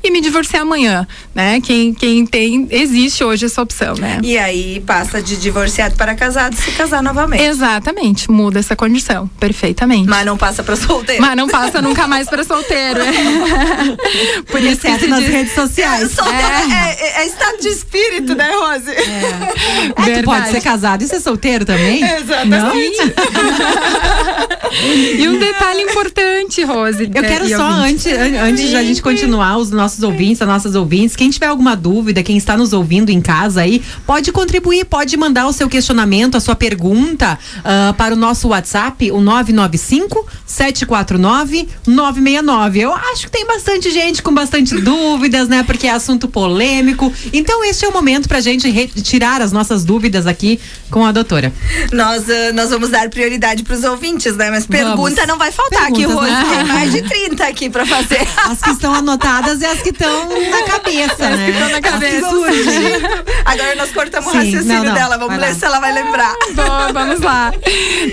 e 0.02 0.10
me 0.10 0.20
divorciar 0.20 0.62
amanhã, 0.62 1.06
né? 1.34 1.60
Quem, 1.60 1.92
quem 1.92 2.24
tem, 2.26 2.66
existe 2.70 3.24
hoje 3.24 3.46
essa 3.46 3.60
opção, 3.60 3.94
né? 3.94 4.20
E 4.22 4.38
aí 4.38 4.80
passa 4.86 5.20
de 5.20 5.36
divorciado 5.36 5.96
para 5.96 6.14
casado 6.14 6.54
se 6.54 6.70
casar 6.72 7.02
novamente. 7.02 7.42
Exatamente, 7.42 8.30
muda 8.30 8.60
essa 8.60 8.76
condição, 8.76 9.26
perfeitamente. 9.40 10.08
Mas 10.08 10.24
não 10.24 10.36
passa 10.36 10.62
para 10.62 10.76
solteiro. 10.76 11.22
Mas 11.22 11.36
não 11.36 11.48
passa 11.48 11.82
nunca 11.82 12.06
mais 12.06 12.28
para 12.28 12.44
solteiro. 12.44 13.00
Por 14.50 14.62
isso 14.62 14.82
que 14.82 14.98
se 14.98 15.06
nas 15.08 15.20
diz... 15.20 15.30
redes 15.30 15.54
sociais. 15.54 16.16
É, 16.18 16.22
é. 16.22 16.96
É, 17.00 17.22
é, 17.22 17.26
estado 17.26 17.58
de 17.60 17.68
espírito, 17.68 18.34
né, 18.34 18.50
Rose? 18.52 18.90
É. 18.90 20.12
é 20.20 20.22
pode 20.22 20.50
ser 20.50 20.60
casado 20.60 21.02
e 21.02 21.08
ser 21.08 21.20
solteiro 21.20 21.64
também? 21.64 22.04
Exatamente. 22.04 22.98
e 25.18 25.26
um 25.28 25.38
detalhe 25.38 25.80
importante, 25.82 26.62
Rose. 26.62 27.10
Eu 27.14 27.22
quero 27.22 27.48
só, 27.48 27.62
antes, 27.62 28.06
antes 28.06 28.74
a 28.74 28.82
gente 28.84 29.02
continuar, 29.02 29.56
os 29.56 29.70
nossos 29.70 30.02
ouvintes, 30.02 30.40
as 30.40 30.48
nossas 30.48 30.74
ouvintes, 30.74 31.16
quem 31.16 31.30
tiver 31.30 31.46
alguma 31.46 31.76
dúvida, 31.76 32.22
quem 32.22 32.36
está 32.36 32.56
nos 32.56 32.72
ouvindo 32.72 33.10
em 33.10 33.20
casa 33.20 33.62
aí, 33.62 33.82
pode 34.06 34.32
contribuir, 34.32 34.84
pode 34.84 35.16
mandar 35.16 35.46
o 35.46 35.52
seu 35.52 35.68
questionamento, 35.68 36.36
a 36.36 36.40
sua 36.40 36.54
pergunta 36.54 37.38
uh, 37.58 37.94
para 37.94 38.14
o 38.14 38.16
nosso 38.16 38.48
WhatsApp, 38.48 39.10
o 39.10 39.20
995 39.20 40.26
749 40.46 41.68
969. 41.86 42.80
Eu 42.80 42.92
acho 42.92 43.26
que 43.26 43.30
tem 43.30 43.46
bastante 43.46 43.90
gente 43.90 44.22
com 44.22 44.32
bastante 44.32 44.74
dúvidas, 44.80 45.48
né? 45.48 45.62
Porque 45.62 45.86
é 45.86 45.90
assunto 45.90 46.28
polêmico. 46.28 47.12
Então, 47.32 47.64
este 47.64 47.84
é 47.84 47.88
o 47.88 47.92
momento 47.92 48.28
para 48.28 48.38
a 48.38 48.40
gente 48.40 48.70
tirar 49.02 49.40
as 49.40 49.52
nossas 49.52 49.84
dúvidas 49.84 50.26
aqui 50.26 50.60
com 50.90 51.04
a 51.04 51.12
doutora. 51.12 51.52
Nós, 51.92 52.24
uh, 52.24 52.52
nós 52.54 52.70
vamos 52.70 52.90
dar 52.90 53.08
prioridade 53.08 53.62
para 53.62 53.74
os 53.74 53.84
ouvintes, 53.84 54.36
né? 54.36 54.50
Mas 54.50 54.66
pergunta 54.66 55.14
vamos. 55.16 55.28
não 55.28 55.38
vai 55.38 55.50
faltar 55.50 55.92
Perguntas, 55.92 56.04
aqui, 56.04 56.14
Rose. 56.14 56.30
Né? 56.30 56.56
Tem 56.56 56.64
mais 56.64 56.92
de 56.92 57.02
30 57.08 57.46
aqui 57.46 57.70
para 57.70 57.86
fazer. 57.86 58.26
As 58.44 58.60
que 58.60 58.73
estão 58.74 58.94
anotadas 58.94 59.60
e 59.60 59.64
as 59.64 59.80
que 59.80 59.90
estão 59.90 60.28
na 60.50 60.62
cabeça, 60.62 61.28
as 61.28 61.38
né? 61.38 61.46
Que 61.46 61.52
estão 61.52 61.68
na 61.70 61.80
cabeça. 61.80 62.26
Agora 63.44 63.74
nós 63.76 63.92
cortamos 63.92 64.30
Sim, 64.30 64.38
o 64.38 64.40
raciocínio 64.40 64.76
não, 64.76 64.84
não. 64.84 64.94
dela. 64.94 65.18
Vamos 65.18 65.36
vai 65.36 65.38
ver 65.38 65.52
lá. 65.52 65.58
se 65.58 65.64
ela 65.64 65.80
vai 65.80 65.92
lembrar. 65.92 66.34
Bom, 66.54 66.92
vamos 66.92 67.20
lá. 67.20 67.52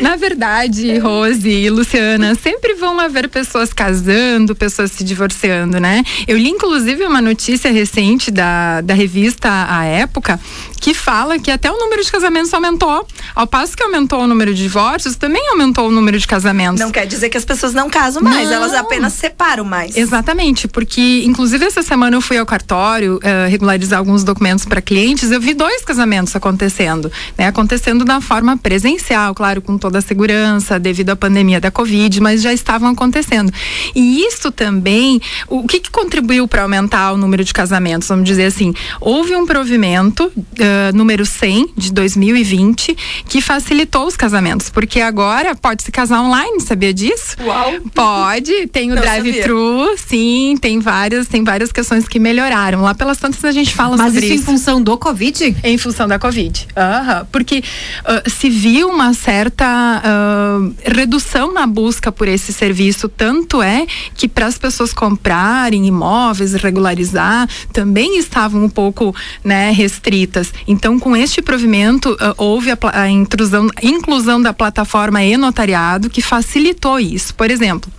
Na 0.01 0.15
verdade, 0.15 0.97
Rose 0.99 1.49
e 1.49 1.69
Luciana, 1.69 2.35
sempre 2.35 2.73
vão 2.75 2.99
haver 2.99 3.29
pessoas 3.29 3.73
casando, 3.73 4.55
pessoas 4.55 4.91
se 4.91 5.03
divorciando, 5.03 5.79
né? 5.79 6.03
Eu 6.27 6.37
li, 6.37 6.49
inclusive, 6.49 7.05
uma 7.05 7.21
notícia 7.21 7.71
recente 7.71 8.31
da, 8.31 8.81
da 8.81 8.93
revista 8.93 9.49
A 9.69 9.85
Época 9.85 10.39
que 10.81 10.95
fala 10.95 11.37
que 11.37 11.51
até 11.51 11.71
o 11.71 11.77
número 11.77 12.03
de 12.03 12.11
casamentos 12.11 12.51
aumentou. 12.53 13.07
Ao 13.35 13.45
passo 13.45 13.77
que 13.77 13.83
aumentou 13.83 14.21
o 14.21 14.27
número 14.27 14.51
de 14.51 14.63
divórcios, 14.63 15.15
também 15.15 15.47
aumentou 15.49 15.87
o 15.87 15.91
número 15.91 16.17
de 16.17 16.25
casamentos. 16.25 16.79
Não 16.79 16.91
quer 16.91 17.05
dizer 17.05 17.29
que 17.29 17.37
as 17.37 17.45
pessoas 17.45 17.71
não 17.71 17.87
casam 17.87 18.23
mais, 18.23 18.49
não. 18.49 18.55
elas 18.55 18.73
apenas 18.73 19.13
separam 19.13 19.63
mais. 19.63 19.95
Exatamente, 19.95 20.50
porque 20.67 21.23
inclusive 21.25 21.65
essa 21.65 21.81
semana 21.81 22.15
eu 22.15 22.21
fui 22.21 22.37
ao 22.37 22.45
cartório 22.45 23.17
uh, 23.17 23.49
regularizar 23.49 23.99
alguns 23.99 24.23
documentos 24.23 24.65
para 24.65 24.81
clientes, 24.81 25.31
eu 25.31 25.39
vi 25.39 25.53
dois 25.53 25.83
casamentos 25.83 26.35
acontecendo, 26.35 27.11
né? 27.37 27.47
Acontecendo 27.47 28.03
da 28.03 28.19
forma 28.21 28.57
presencial, 28.57 29.33
claro, 29.33 29.61
com 29.61 29.77
toda 29.77 29.99
a 29.99 30.01
segurança 30.01 30.79
devido 30.79 31.11
à 31.11 31.15
pandemia 31.15 31.59
da 31.59 31.71
Covid, 31.71 32.21
mas 32.21 32.41
já 32.41 32.53
estavam 32.53 32.89
acontecendo. 32.89 33.51
E 33.95 34.25
isso 34.25 34.51
também, 34.51 35.21
o 35.47 35.67
que, 35.67 35.79
que 35.79 35.91
contribuiu 35.91 36.47
para 36.47 36.63
aumentar 36.63 37.13
o 37.13 37.17
número 37.17 37.43
de 37.43 37.53
casamentos? 37.53 38.07
Vamos 38.07 38.25
dizer 38.25 38.45
assim, 38.45 38.73
houve 38.99 39.35
um 39.35 39.45
provimento 39.45 40.25
uh, 40.25 40.95
número 40.95 41.25
100 41.25 41.73
de 41.77 41.91
2020 41.93 42.95
que 43.27 43.41
facilitou 43.41 44.07
os 44.07 44.15
casamentos, 44.15 44.69
porque 44.69 45.01
agora 45.01 45.55
pode 45.55 45.83
se 45.83 45.91
casar 45.91 46.21
online, 46.21 46.59
sabia 46.61 46.93
disso? 46.93 47.35
Uau! 47.41 47.73
Pode, 47.93 48.67
tem 48.67 48.91
o 48.91 48.95
drive-thru, 48.95 49.95
sim, 49.97 50.30
tem 50.59 50.79
várias, 50.79 51.27
tem 51.27 51.43
várias 51.43 51.71
questões 51.71 52.07
que 52.07 52.19
melhoraram. 52.19 52.81
Lá 52.81 52.93
pelas 52.93 53.17
tantas 53.17 53.43
a 53.43 53.51
gente 53.51 53.73
fala 53.73 53.97
Mas 53.97 54.13
sobre 54.13 54.25
isso. 54.25 54.33
Mas 54.33 54.41
isso 54.41 54.51
em 54.51 54.53
função 54.53 54.81
do 54.81 54.97
Covid? 54.97 55.55
Em 55.63 55.77
função 55.77 56.07
da 56.07 56.19
Covid. 56.19 56.67
Uhum. 56.75 57.25
Porque 57.31 57.59
uh, 57.59 58.29
se 58.29 58.49
viu 58.49 58.89
uma 58.89 59.13
certa 59.13 60.01
uh, 60.01 60.73
redução 60.83 61.53
na 61.53 61.65
busca 61.65 62.11
por 62.11 62.27
esse 62.27 62.53
serviço, 62.53 63.07
tanto 63.09 63.61
é 63.61 63.85
que 64.15 64.27
para 64.27 64.45
as 64.45 64.57
pessoas 64.57 64.93
comprarem 64.93 65.85
imóveis, 65.87 66.53
regularizar, 66.53 67.47
também 67.73 68.17
estavam 68.17 68.63
um 68.63 68.69
pouco 68.69 69.15
né, 69.43 69.71
restritas. 69.71 70.53
Então, 70.67 70.99
com 70.99 71.15
este 71.15 71.41
provimento, 71.41 72.11
uh, 72.13 72.35
houve 72.37 72.71
a, 72.71 72.77
a 72.93 73.09
intrusão, 73.09 73.67
inclusão 73.81 74.41
da 74.41 74.53
plataforma 74.53 75.23
e-notariado 75.23 76.09
que 76.09 76.21
facilitou 76.21 76.99
isso. 76.99 77.33
Por 77.33 77.49
exemplo, 77.49 77.91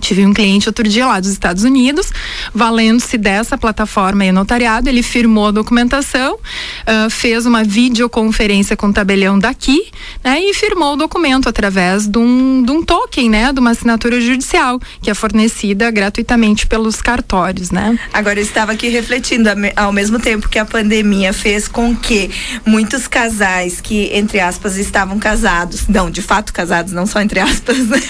Tive 0.00 0.24
um 0.26 0.32
cliente 0.32 0.68
outro 0.68 0.88
dia 0.88 1.06
lá 1.06 1.20
dos 1.20 1.30
Estados 1.30 1.62
Unidos, 1.62 2.10
valendo-se 2.54 3.18
dessa 3.18 3.56
plataforma 3.56 4.24
e 4.24 4.32
notariado, 4.32 4.88
ele 4.88 5.02
firmou 5.02 5.48
a 5.48 5.50
documentação, 5.50 6.34
uh, 6.34 7.10
fez 7.10 7.46
uma 7.46 7.62
videoconferência 7.62 8.76
com 8.76 8.88
o 8.88 8.92
tabelião 8.92 9.38
daqui, 9.38 9.88
né, 10.24 10.40
e 10.40 10.54
firmou 10.54 10.94
o 10.94 10.96
documento 10.96 11.48
através 11.48 12.06
de 12.06 12.18
um, 12.18 12.62
de 12.62 12.70
um 12.72 12.82
token, 12.82 13.28
né, 13.28 13.52
de 13.52 13.60
uma 13.60 13.70
assinatura 13.70 14.20
judicial, 14.20 14.80
que 15.02 15.10
é 15.10 15.14
fornecida 15.14 15.90
gratuitamente 15.90 16.66
pelos 16.66 17.02
cartórios, 17.02 17.70
né. 17.70 17.98
Agora 18.12 18.38
eu 18.38 18.44
estava 18.44 18.72
aqui 18.72 18.88
refletindo, 18.88 19.48
ao 19.76 19.92
mesmo 19.92 20.18
tempo 20.18 20.48
que 20.48 20.58
a 20.58 20.64
pandemia 20.64 21.32
fez 21.32 21.68
com 21.68 21.94
que 21.94 22.30
muitos 22.64 23.06
casais 23.06 23.80
que, 23.80 24.10
entre 24.12 24.40
aspas, 24.40 24.76
estavam 24.76 25.18
casados, 25.18 25.86
não, 25.88 26.10
de 26.10 26.22
fato 26.22 26.52
casados, 26.52 26.92
não 26.92 27.06
só 27.06 27.20
entre 27.20 27.40
aspas, 27.40 27.78
né, 27.78 28.00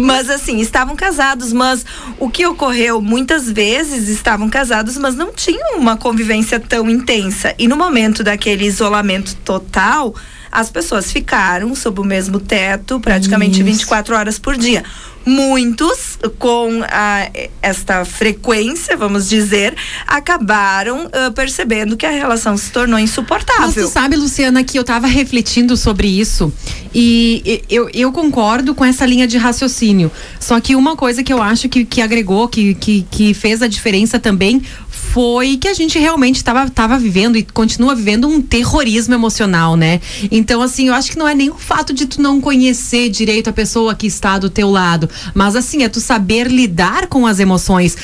mas 0.00 0.28
assim, 0.28 0.60
estavam 0.60 0.94
casados 0.94 1.37
casados, 1.38 1.52
mas 1.52 1.86
o 2.18 2.28
que 2.28 2.44
ocorreu 2.46 3.00
muitas 3.00 3.50
vezes 3.50 4.08
estavam 4.08 4.50
casados, 4.50 4.98
mas 4.98 5.14
não 5.14 5.32
tinham 5.32 5.78
uma 5.78 5.96
convivência 5.96 6.58
tão 6.58 6.90
intensa. 6.90 7.54
E 7.58 7.68
no 7.68 7.76
momento 7.76 8.24
daquele 8.24 8.66
isolamento 8.66 9.36
total, 9.44 10.14
as 10.50 10.70
pessoas 10.70 11.12
ficaram 11.12 11.74
sob 11.74 12.00
o 12.00 12.04
mesmo 12.04 12.40
teto 12.40 12.98
praticamente 12.98 13.56
Isso. 13.56 13.64
24 13.64 14.16
horas 14.16 14.38
por 14.38 14.56
dia 14.56 14.82
muitos 15.28 16.18
com 16.38 16.82
a, 16.88 17.30
esta 17.62 18.04
frequência, 18.04 18.96
vamos 18.96 19.28
dizer, 19.28 19.76
acabaram 20.06 21.06
uh, 21.06 21.32
percebendo 21.34 21.96
que 21.96 22.06
a 22.06 22.10
relação 22.10 22.56
se 22.56 22.70
tornou 22.72 22.98
insuportável. 22.98 23.66
Mas 23.66 23.74
tu 23.74 23.88
sabe, 23.88 24.16
Luciana, 24.16 24.64
que 24.64 24.78
eu 24.78 24.82
estava 24.82 25.06
refletindo 25.06 25.76
sobre 25.76 26.08
isso 26.08 26.52
e 26.94 27.62
eu, 27.68 27.88
eu 27.92 28.10
concordo 28.10 28.74
com 28.74 28.84
essa 28.84 29.04
linha 29.04 29.26
de 29.26 29.36
raciocínio. 29.36 30.10
Só 30.40 30.58
que 30.60 30.74
uma 30.74 30.96
coisa 30.96 31.22
que 31.22 31.32
eu 31.32 31.42
acho 31.42 31.68
que, 31.68 31.84
que 31.84 32.00
agregou, 32.00 32.48
que, 32.48 32.74
que, 32.74 33.06
que 33.10 33.34
fez 33.34 33.62
a 33.62 33.68
diferença 33.68 34.18
também 34.18 34.62
foi 35.12 35.56
que 35.56 35.68
a 35.68 35.74
gente 35.74 35.98
realmente 35.98 36.36
estava 36.36 36.68
tava 36.70 36.98
vivendo 36.98 37.36
e 37.36 37.42
continua 37.42 37.94
vivendo 37.94 38.28
um 38.28 38.40
terrorismo 38.40 39.14
emocional, 39.14 39.76
né? 39.76 40.00
Então, 40.30 40.60
assim, 40.60 40.88
eu 40.88 40.94
acho 40.94 41.10
que 41.10 41.18
não 41.18 41.26
é 41.26 41.34
nem 41.34 41.50
o 41.50 41.54
fato 41.54 41.92
de 41.92 42.06
tu 42.06 42.20
não 42.20 42.40
conhecer 42.40 43.08
direito 43.08 43.48
a 43.48 43.52
pessoa 43.52 43.94
que 43.94 44.06
está 44.06 44.38
do 44.38 44.50
teu 44.50 44.70
lado, 44.70 45.08
mas 45.34 45.56
assim, 45.56 45.82
é 45.82 45.88
tu 45.88 46.00
saber 46.00 46.46
lidar 46.48 47.06
com 47.06 47.26
as 47.26 47.40
emoções 47.40 47.96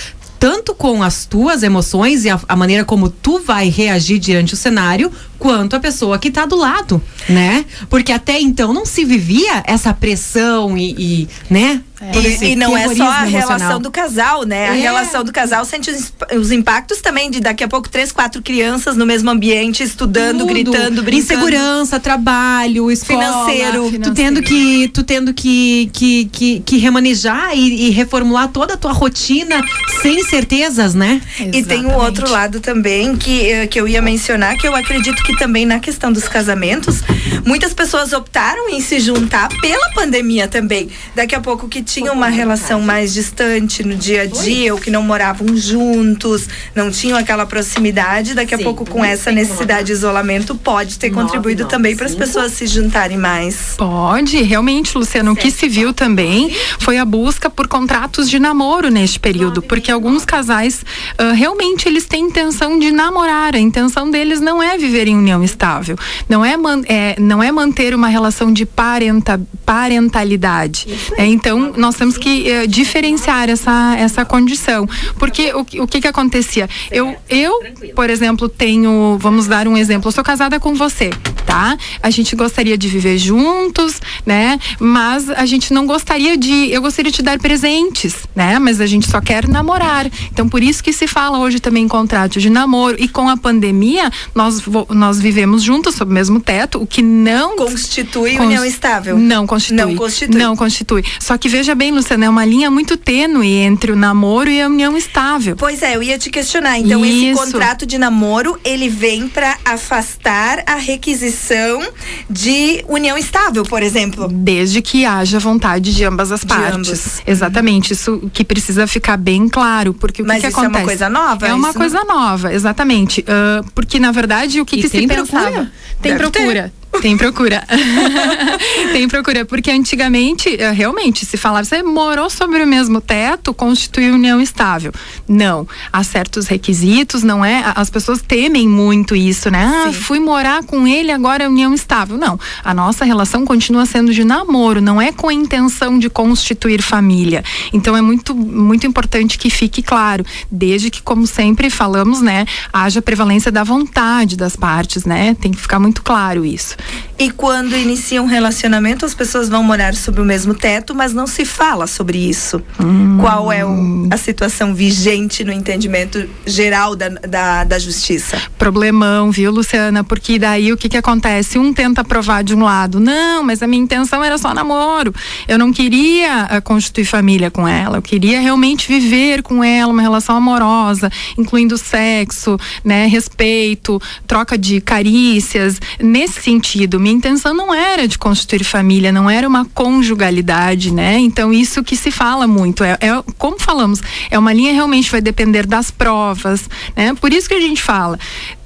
tanto 0.44 0.74
com 0.74 1.02
as 1.02 1.24
tuas 1.24 1.62
emoções 1.62 2.26
e 2.26 2.28
a, 2.28 2.38
a, 2.46 2.54
maneira 2.54 2.84
como 2.84 3.08
tu 3.08 3.38
vai 3.38 3.70
reagir 3.70 4.18
diante 4.18 4.52
o 4.52 4.56
cenário, 4.58 5.10
quanto 5.38 5.74
a 5.74 5.80
pessoa 5.80 6.18
que 6.18 6.28
está 6.28 6.44
do 6.44 6.54
lado, 6.54 7.02
né? 7.26 7.64
Porque 7.88 8.12
até 8.12 8.38
então 8.38 8.70
não 8.70 8.84
se 8.84 9.06
vivia 9.06 9.62
essa 9.66 9.94
pressão 9.94 10.76
e, 10.76 10.94
e 10.98 11.28
né? 11.48 11.82
É. 12.12 12.44
E, 12.44 12.56
não 12.56 12.76
é 12.76 12.82
só 12.82 12.88
a 12.88 13.26
emocional. 13.26 13.26
relação 13.26 13.80
do 13.80 13.90
casal, 13.90 14.44
né? 14.44 14.66
É. 14.66 14.68
A 14.68 14.72
relação 14.72 15.24
do 15.24 15.32
casal 15.32 15.64
sente 15.64 15.90
os, 15.90 16.12
os, 16.36 16.52
impactos 16.52 17.00
também 17.00 17.30
de 17.30 17.40
daqui 17.40 17.64
a 17.64 17.68
pouco 17.68 17.88
três, 17.88 18.12
quatro 18.12 18.42
crianças 18.42 18.96
no 18.96 19.06
mesmo 19.06 19.30
ambiente, 19.30 19.82
estudando, 19.82 20.40
Tudo. 20.40 20.48
gritando, 20.48 21.02
brincando. 21.02 21.34
Insegurança, 21.34 21.98
trabalho, 21.98 22.90
escola. 22.90 23.20
Financeiro. 23.20 23.90
Tu 24.02 24.12
tendo 24.12 24.42
que, 24.42 24.88
tu 24.88 25.02
tendo 25.02 25.32
que, 25.32 25.90
que, 25.92 26.24
que, 26.26 26.60
que 26.60 26.76
remanejar 26.78 27.56
e, 27.56 27.88
e, 27.88 27.90
reformular 27.90 28.48
toda 28.48 28.74
a 28.74 28.76
tua 28.76 28.92
rotina 28.92 29.64
sem 30.02 30.22
certezas, 30.24 30.94
né? 30.94 31.20
Exatamente. 31.38 31.58
E 31.58 31.64
tem 31.64 31.86
um 31.86 31.94
outro 31.94 32.30
lado 32.30 32.60
também 32.60 33.16
que, 33.16 33.50
eh, 33.50 33.66
que 33.66 33.80
eu 33.80 33.88
ia 33.88 34.02
mencionar, 34.02 34.56
que 34.56 34.66
eu 34.66 34.74
acredito 34.74 35.22
que 35.22 35.36
também 35.36 35.64
na 35.64 35.78
questão 35.80 36.12
dos 36.12 36.28
casamentos, 36.28 37.02
muitas 37.46 37.72
pessoas 37.72 38.12
optaram 38.12 38.68
em 38.68 38.80
se 38.80 39.00
juntar 39.00 39.48
pela 39.60 39.90
pandemia 39.92 40.48
também. 40.48 40.88
Daqui 41.14 41.34
a 41.34 41.40
pouco 41.40 41.68
que 41.68 41.82
tinham 41.94 42.12
uma 42.12 42.26
relação 42.26 42.80
mais 42.80 43.14
distante 43.14 43.84
no 43.84 43.94
dia 43.94 44.22
a 44.22 44.26
dia, 44.26 44.74
ou 44.74 44.80
que 44.80 44.90
não 44.90 45.00
moravam 45.00 45.56
juntos, 45.56 46.48
não 46.74 46.90
tinham 46.90 47.16
aquela 47.16 47.46
proximidade, 47.46 48.34
daqui 48.34 48.52
a 48.52 48.58
pouco 48.58 48.84
com 48.84 49.04
essa 49.04 49.30
necessidade 49.30 49.86
de 49.86 49.92
isolamento 49.92 50.56
pode 50.56 50.98
ter 50.98 51.10
contribuído 51.10 51.66
também 51.66 51.94
para 51.94 52.06
as 52.06 52.14
pessoas 52.16 52.50
se 52.52 52.66
juntarem 52.66 53.16
mais. 53.16 53.74
Pode, 53.76 54.42
realmente, 54.42 54.98
Luciano, 54.98 55.32
o 55.32 55.36
que 55.36 55.52
se 55.52 55.68
viu 55.68 55.92
também 55.92 56.52
foi 56.80 56.98
a 56.98 57.04
busca 57.04 57.48
por 57.48 57.68
contratos 57.68 58.28
de 58.28 58.40
namoro 58.40 58.90
neste 58.90 59.20
período, 59.20 59.62
porque 59.62 59.92
alguns 59.92 60.24
casais 60.24 60.84
uh, 61.20 61.32
realmente 61.32 61.86
eles 61.86 62.06
têm 62.06 62.24
intenção 62.24 62.76
de 62.76 62.90
namorar, 62.90 63.54
a 63.54 63.60
intenção 63.60 64.10
deles 64.10 64.40
não 64.40 64.60
é 64.60 64.76
viver 64.76 65.06
em 65.06 65.16
união 65.16 65.44
estável, 65.44 65.96
não 66.28 66.44
é, 66.44 66.56
man, 66.56 66.82
é 66.88 67.14
não 67.20 67.40
é 67.40 67.52
manter 67.52 67.94
uma 67.94 68.08
relação 68.08 68.52
de 68.52 68.66
parenta, 68.66 69.40
parentalidade. 69.64 70.88
É, 71.16 71.24
então 71.24 71.83
nós 71.84 71.96
temos 71.96 72.16
que 72.16 72.46
uh, 72.50 72.66
diferenciar 72.66 73.50
essa, 73.50 73.94
essa 73.98 74.24
condição. 74.24 74.88
Porque 75.18 75.52
o, 75.52 75.82
o 75.82 75.86
que 75.86 76.00
que 76.00 76.08
acontecia? 76.08 76.68
Eu, 76.90 77.14
eu, 77.28 77.52
por 77.94 78.08
exemplo, 78.08 78.48
tenho, 78.48 79.18
vamos 79.20 79.46
dar 79.46 79.68
um 79.68 79.76
exemplo, 79.76 80.08
eu 80.08 80.12
sou 80.12 80.24
casada 80.24 80.58
com 80.58 80.74
você, 80.74 81.10
tá? 81.46 81.76
A 82.02 82.10
gente 82.10 82.34
gostaria 82.34 82.76
de 82.78 82.88
viver 82.88 83.18
juntos, 83.18 84.00
né? 84.24 84.58
Mas 84.80 85.28
a 85.30 85.46
gente 85.46 85.72
não 85.72 85.86
gostaria 85.86 86.36
de, 86.36 86.70
eu 86.70 86.80
gostaria 86.80 87.10
de 87.10 87.16
te 87.18 87.22
dar 87.22 87.38
presentes, 87.38 88.16
né? 88.34 88.58
Mas 88.58 88.80
a 88.80 88.86
gente 88.86 89.08
só 89.08 89.20
quer 89.20 89.46
namorar. 89.46 90.10
Então 90.32 90.48
por 90.48 90.62
isso 90.62 90.82
que 90.82 90.92
se 90.92 91.06
fala 91.06 91.38
hoje 91.38 91.60
também 91.60 91.84
em 91.84 91.88
contrato 91.88 92.40
de 92.40 92.48
namoro 92.50 92.96
e 92.98 93.08
com 93.08 93.28
a 93.28 93.36
pandemia 93.36 94.10
nós 94.34 94.62
nós 94.90 95.20
vivemos 95.20 95.62
juntos 95.62 95.94
sob 95.94 96.10
o 96.10 96.14
mesmo 96.14 96.40
teto, 96.40 96.82
o 96.82 96.86
que 96.86 97.02
não 97.02 97.56
constitui 97.56 98.38
união 98.38 98.64
estável. 98.64 99.18
Não 99.18 99.46
constitui. 99.46 99.76
Não 99.76 99.96
constitui. 99.96 100.38
Não 100.38 100.56
constitui. 100.56 101.04
Só 101.20 101.36
que 101.36 101.48
veja 101.48 101.63
bem, 101.72 101.92
Luciana, 101.92 102.24
é 102.24 102.28
uma 102.28 102.44
linha 102.44 102.68
muito 102.68 102.96
tênue 102.96 103.48
entre 103.48 103.92
o 103.92 103.96
namoro 103.96 104.50
e 104.50 104.60
a 104.60 104.66
união 104.66 104.96
estável. 104.96 105.54
Pois 105.54 105.80
é, 105.84 105.94
eu 105.94 106.02
ia 106.02 106.18
te 106.18 106.30
questionar. 106.30 106.80
Então, 106.80 107.04
Isso. 107.04 107.26
esse 107.26 107.52
contrato 107.52 107.86
de 107.86 107.96
namoro, 107.96 108.58
ele 108.64 108.88
vem 108.88 109.28
para 109.28 109.56
afastar 109.64 110.64
a 110.66 110.74
requisição 110.74 111.80
de 112.28 112.84
união 112.88 113.16
estável, 113.16 113.62
por 113.62 113.84
exemplo. 113.84 114.26
Desde 114.26 114.82
que 114.82 115.04
haja 115.04 115.38
vontade 115.38 115.94
de 115.94 116.04
ambas 116.04 116.32
as 116.32 116.40
de 116.40 116.46
partes. 116.46 116.74
Ambos. 116.74 117.22
Exatamente. 117.24 117.92
Isso 117.92 118.28
que 118.32 118.44
precisa 118.44 118.88
ficar 118.88 119.16
bem 119.16 119.48
claro, 119.48 119.94
porque 119.94 120.22
o 120.22 120.26
Mas 120.26 120.42
que, 120.42 120.48
que 120.48 120.54
acontece? 120.54 120.74
é 120.74 120.78
uma 120.78 120.84
coisa 120.84 121.08
nova? 121.08 121.46
É 121.46 121.54
uma 121.54 121.72
coisa 121.72 122.02
não... 122.04 122.14
nova, 122.16 122.52
exatamente. 122.52 123.20
Uh, 123.20 123.64
porque 123.74 124.00
na 124.00 124.10
verdade 124.10 124.60
o 124.60 124.66
que, 124.66 124.78
que 124.82 124.88
se 124.88 125.06
pensava? 125.06 125.44
Procura? 125.44 125.72
Tem 126.02 126.12
Deve 126.12 126.30
procura. 126.30 126.62
Ter. 126.64 126.83
Tem 127.00 127.16
procura. 127.16 127.64
Tem 128.92 129.08
procura, 129.08 129.44
porque 129.44 129.70
antigamente, 129.70 130.56
eh, 130.58 130.70
realmente, 130.70 131.24
se 131.26 131.36
falava, 131.36 131.64
você 131.64 131.82
morou 131.82 132.30
sobre 132.30 132.62
o 132.62 132.66
mesmo 132.66 133.00
teto, 133.00 133.52
constitui 133.52 134.10
união 134.10 134.40
estável. 134.40 134.92
Não. 135.28 135.66
Há 135.92 136.02
certos 136.02 136.46
requisitos, 136.46 137.22
não 137.22 137.44
é? 137.44 137.62
As 137.74 137.90
pessoas 137.90 138.22
temem 138.22 138.68
muito 138.68 139.14
isso, 139.14 139.50
né? 139.50 139.86
Ah, 139.86 139.92
fui 139.92 140.18
morar 140.18 140.64
com 140.64 140.86
ele, 140.86 141.10
agora 141.10 141.44
é 141.44 141.48
união 141.48 141.74
estável. 141.74 142.16
Não. 142.16 142.38
A 142.64 142.72
nossa 142.72 143.04
relação 143.04 143.44
continua 143.44 143.86
sendo 143.86 144.12
de 144.12 144.24
namoro, 144.24 144.80
não 144.80 145.00
é 145.00 145.12
com 145.12 145.28
a 145.28 145.34
intenção 145.34 145.98
de 145.98 146.08
constituir 146.08 146.82
família. 146.82 147.44
Então 147.72 147.96
é 147.96 148.00
muito, 148.00 148.34
muito 148.34 148.86
importante 148.86 149.38
que 149.38 149.50
fique 149.50 149.82
claro, 149.82 150.24
desde 150.50 150.90
que, 150.90 151.02
como 151.02 151.26
sempre 151.26 151.70
falamos, 151.70 152.20
né, 152.20 152.46
haja 152.72 153.02
prevalência 153.02 153.50
da 153.50 153.64
vontade 153.64 154.36
das 154.36 154.56
partes, 154.56 155.04
né? 155.04 155.36
Tem 155.40 155.50
que 155.50 155.60
ficar 155.60 155.78
muito 155.78 156.02
claro 156.02 156.44
isso. 156.44 156.76
E 157.18 157.30
quando 157.30 157.76
iniciam 157.76 158.24
um 158.24 158.28
relacionamento, 158.28 159.06
as 159.06 159.14
pessoas 159.14 159.48
vão 159.48 159.62
morar 159.62 159.94
sob 159.94 160.20
o 160.20 160.24
mesmo 160.24 160.52
teto, 160.52 160.94
mas 160.94 161.14
não 161.14 161.26
se 161.26 161.44
fala 161.44 161.86
sobre 161.86 162.18
isso. 162.18 162.60
Hum. 162.80 163.18
Qual 163.20 163.52
é 163.52 163.64
o, 163.64 164.08
a 164.10 164.16
situação 164.16 164.74
vigente 164.74 165.44
no 165.44 165.52
entendimento 165.52 166.28
geral 166.44 166.96
da, 166.96 167.08
da, 167.08 167.64
da, 167.64 167.78
justiça? 167.78 168.40
Problemão, 168.58 169.30
viu, 169.30 169.52
Luciana? 169.52 170.02
Porque 170.02 170.40
daí 170.40 170.72
o 170.72 170.76
que, 170.76 170.88
que 170.88 170.96
acontece? 170.96 171.56
Um 171.56 171.72
tenta 171.72 172.02
provar 172.02 172.42
de 172.42 172.54
um 172.54 172.64
lado, 172.64 172.98
não, 172.98 173.44
mas 173.44 173.62
a 173.62 173.66
minha 173.66 173.82
intenção 173.82 174.22
era 174.22 174.36
só 174.36 174.52
namoro. 174.52 175.14
Eu 175.46 175.56
não 175.56 175.72
queria 175.72 176.48
uh, 176.50 176.62
constituir 176.62 177.04
família 177.04 177.50
com 177.50 177.66
ela, 177.66 177.98
eu 177.98 178.02
queria 178.02 178.40
realmente 178.40 178.88
viver 178.88 179.42
com 179.42 179.62
ela 179.62 179.92
uma 179.92 180.02
relação 180.02 180.36
amorosa, 180.36 181.10
incluindo 181.38 181.78
sexo, 181.78 182.58
né, 182.84 183.06
respeito, 183.06 184.02
troca 184.26 184.58
de 184.58 184.80
carícias. 184.80 185.80
Nesse 186.00 186.42
sentido, 186.42 186.73
marido. 186.74 186.98
Minha 186.98 187.14
intenção 187.14 187.54
não 187.54 187.72
era 187.72 188.08
de 188.08 188.18
constituir 188.18 188.64
família, 188.64 189.12
não 189.12 189.30
era 189.30 189.46
uma 189.46 189.64
conjugalidade, 189.64 190.92
né? 190.92 191.18
Então 191.18 191.52
isso 191.52 191.84
que 191.84 191.96
se 191.96 192.10
fala 192.10 192.46
muito 192.46 192.82
é, 192.82 192.98
é 193.00 193.22
como 193.38 193.58
falamos, 193.58 194.02
é 194.30 194.38
uma 194.38 194.52
linha 194.52 194.72
realmente 194.72 195.10
vai 195.10 195.20
depender 195.20 195.66
das 195.66 195.90
provas, 195.90 196.68
né? 196.96 197.14
Por 197.14 197.32
isso 197.32 197.48
que 197.48 197.54
a 197.54 197.60
gente 197.60 197.82
fala 197.82 198.18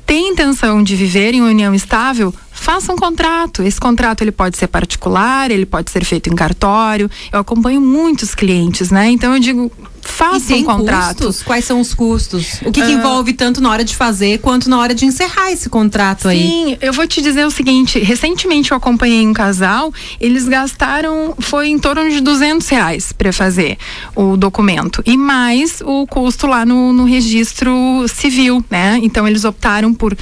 tem 0.06 0.30
intenção 0.30 0.82
de 0.82 0.96
viver 0.96 1.34
em 1.34 1.42
união 1.42 1.74
estável, 1.74 2.32
faça 2.50 2.90
um 2.90 2.96
contrato. 2.96 3.62
Esse 3.62 3.78
contrato 3.78 4.22
ele 4.22 4.32
pode 4.32 4.56
ser 4.56 4.66
particular, 4.66 5.50
ele 5.50 5.66
pode 5.66 5.90
ser 5.90 6.02
feito 6.02 6.30
em 6.30 6.34
cartório. 6.34 7.10
Eu 7.30 7.40
acompanho 7.40 7.78
muitos 7.78 8.34
clientes, 8.34 8.90
né? 8.90 9.10
Então 9.10 9.34
eu 9.34 9.38
digo, 9.38 9.70
faça 10.08 10.54
um 10.54 10.64
contrato. 10.64 11.26
Custos? 11.26 11.42
Quais 11.42 11.64
são 11.64 11.80
os 11.80 11.94
custos? 11.94 12.60
O 12.64 12.72
que, 12.72 12.82
que 12.82 12.88
uh, 12.88 12.90
envolve 12.90 13.32
tanto 13.32 13.60
na 13.60 13.70
hora 13.70 13.84
de 13.84 13.94
fazer 13.94 14.38
quanto 14.38 14.68
na 14.68 14.78
hora 14.78 14.94
de 14.94 15.04
encerrar 15.04 15.52
esse 15.52 15.68
contrato 15.68 16.22
sim, 16.22 16.28
aí? 16.28 16.40
Sim, 16.40 16.78
eu 16.80 16.92
vou 16.92 17.06
te 17.06 17.20
dizer 17.20 17.46
o 17.46 17.50
seguinte: 17.50 17.98
recentemente 17.98 18.72
eu 18.72 18.76
acompanhei 18.76 19.26
um 19.26 19.32
casal, 19.32 19.92
eles 20.20 20.48
gastaram, 20.48 21.34
foi 21.38 21.68
em 21.68 21.78
torno 21.78 22.08
de 22.10 22.20
200 22.20 22.68
reais 22.68 23.12
para 23.12 23.32
fazer 23.32 23.76
o 24.14 24.36
documento 24.36 25.02
e 25.06 25.16
mais 25.16 25.80
o 25.84 26.06
custo 26.06 26.46
lá 26.46 26.64
no, 26.64 26.92
no 26.92 27.04
registro 27.04 27.70
civil, 28.08 28.64
né? 28.70 28.98
Então 29.02 29.26
eles 29.28 29.44
optaram 29.44 29.92
por 29.92 30.16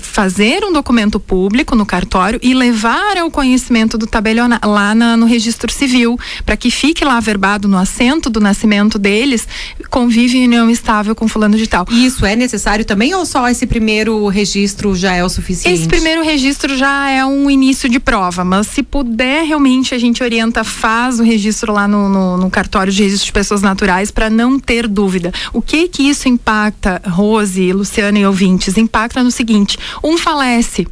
fazer 0.00 0.64
um 0.64 0.72
documento 0.72 1.20
público 1.20 1.74
no 1.74 1.84
cartório 1.84 2.40
e 2.42 2.54
levar 2.54 3.18
ao 3.18 3.30
conhecimento 3.30 3.98
do 3.98 4.06
tabelionato 4.06 4.68
lá 4.68 4.94
na, 4.94 5.16
no 5.16 5.26
registro 5.26 5.72
civil, 5.72 6.18
para 6.44 6.56
que 6.56 6.70
fique 6.70 7.04
lá 7.04 7.16
averbado 7.16 7.68
no 7.68 7.76
assento 7.76 8.30
do 8.30 8.40
nascimento 8.40 8.98
deles, 9.26 9.46
convive 9.90 10.38
em 10.38 10.46
união 10.46 10.70
estável 10.70 11.14
com 11.14 11.26
fulano 11.26 11.56
de 11.56 11.66
tal. 11.66 11.84
E 11.90 12.06
isso 12.06 12.24
é 12.24 12.36
necessário 12.36 12.84
também 12.84 13.14
ou 13.14 13.26
só 13.26 13.48
esse 13.48 13.66
primeiro 13.66 14.26
registro 14.28 14.94
já 14.94 15.14
é 15.14 15.24
o 15.24 15.28
suficiente? 15.28 15.74
Esse 15.74 15.88
primeiro 15.88 16.22
registro 16.22 16.76
já 16.76 17.10
é 17.10 17.24
um 17.24 17.50
início 17.50 17.88
de 17.88 17.98
prova, 17.98 18.44
mas 18.44 18.68
se 18.68 18.82
puder 18.82 19.44
realmente 19.44 19.94
a 19.94 19.98
gente 19.98 20.22
orienta, 20.22 20.62
faz 20.62 21.18
o 21.18 21.24
registro 21.24 21.72
lá 21.72 21.88
no, 21.88 22.08
no, 22.08 22.36
no 22.36 22.50
cartório 22.50 22.92
de 22.92 23.02
registro 23.02 23.26
de 23.26 23.32
pessoas 23.32 23.60
naturais 23.60 24.10
para 24.10 24.30
não 24.30 24.58
ter 24.58 24.86
dúvida. 24.86 25.32
O 25.52 25.60
que 25.60 25.88
que 25.88 26.08
isso 26.08 26.28
impacta, 26.28 27.02
Rose, 27.06 27.72
Luciana 27.72 28.18
e 28.18 28.26
ouvintes? 28.26 28.78
Impacta 28.78 29.22
no 29.22 29.30
seguinte: 29.30 29.78
um 30.02 30.16
falece 30.16 30.86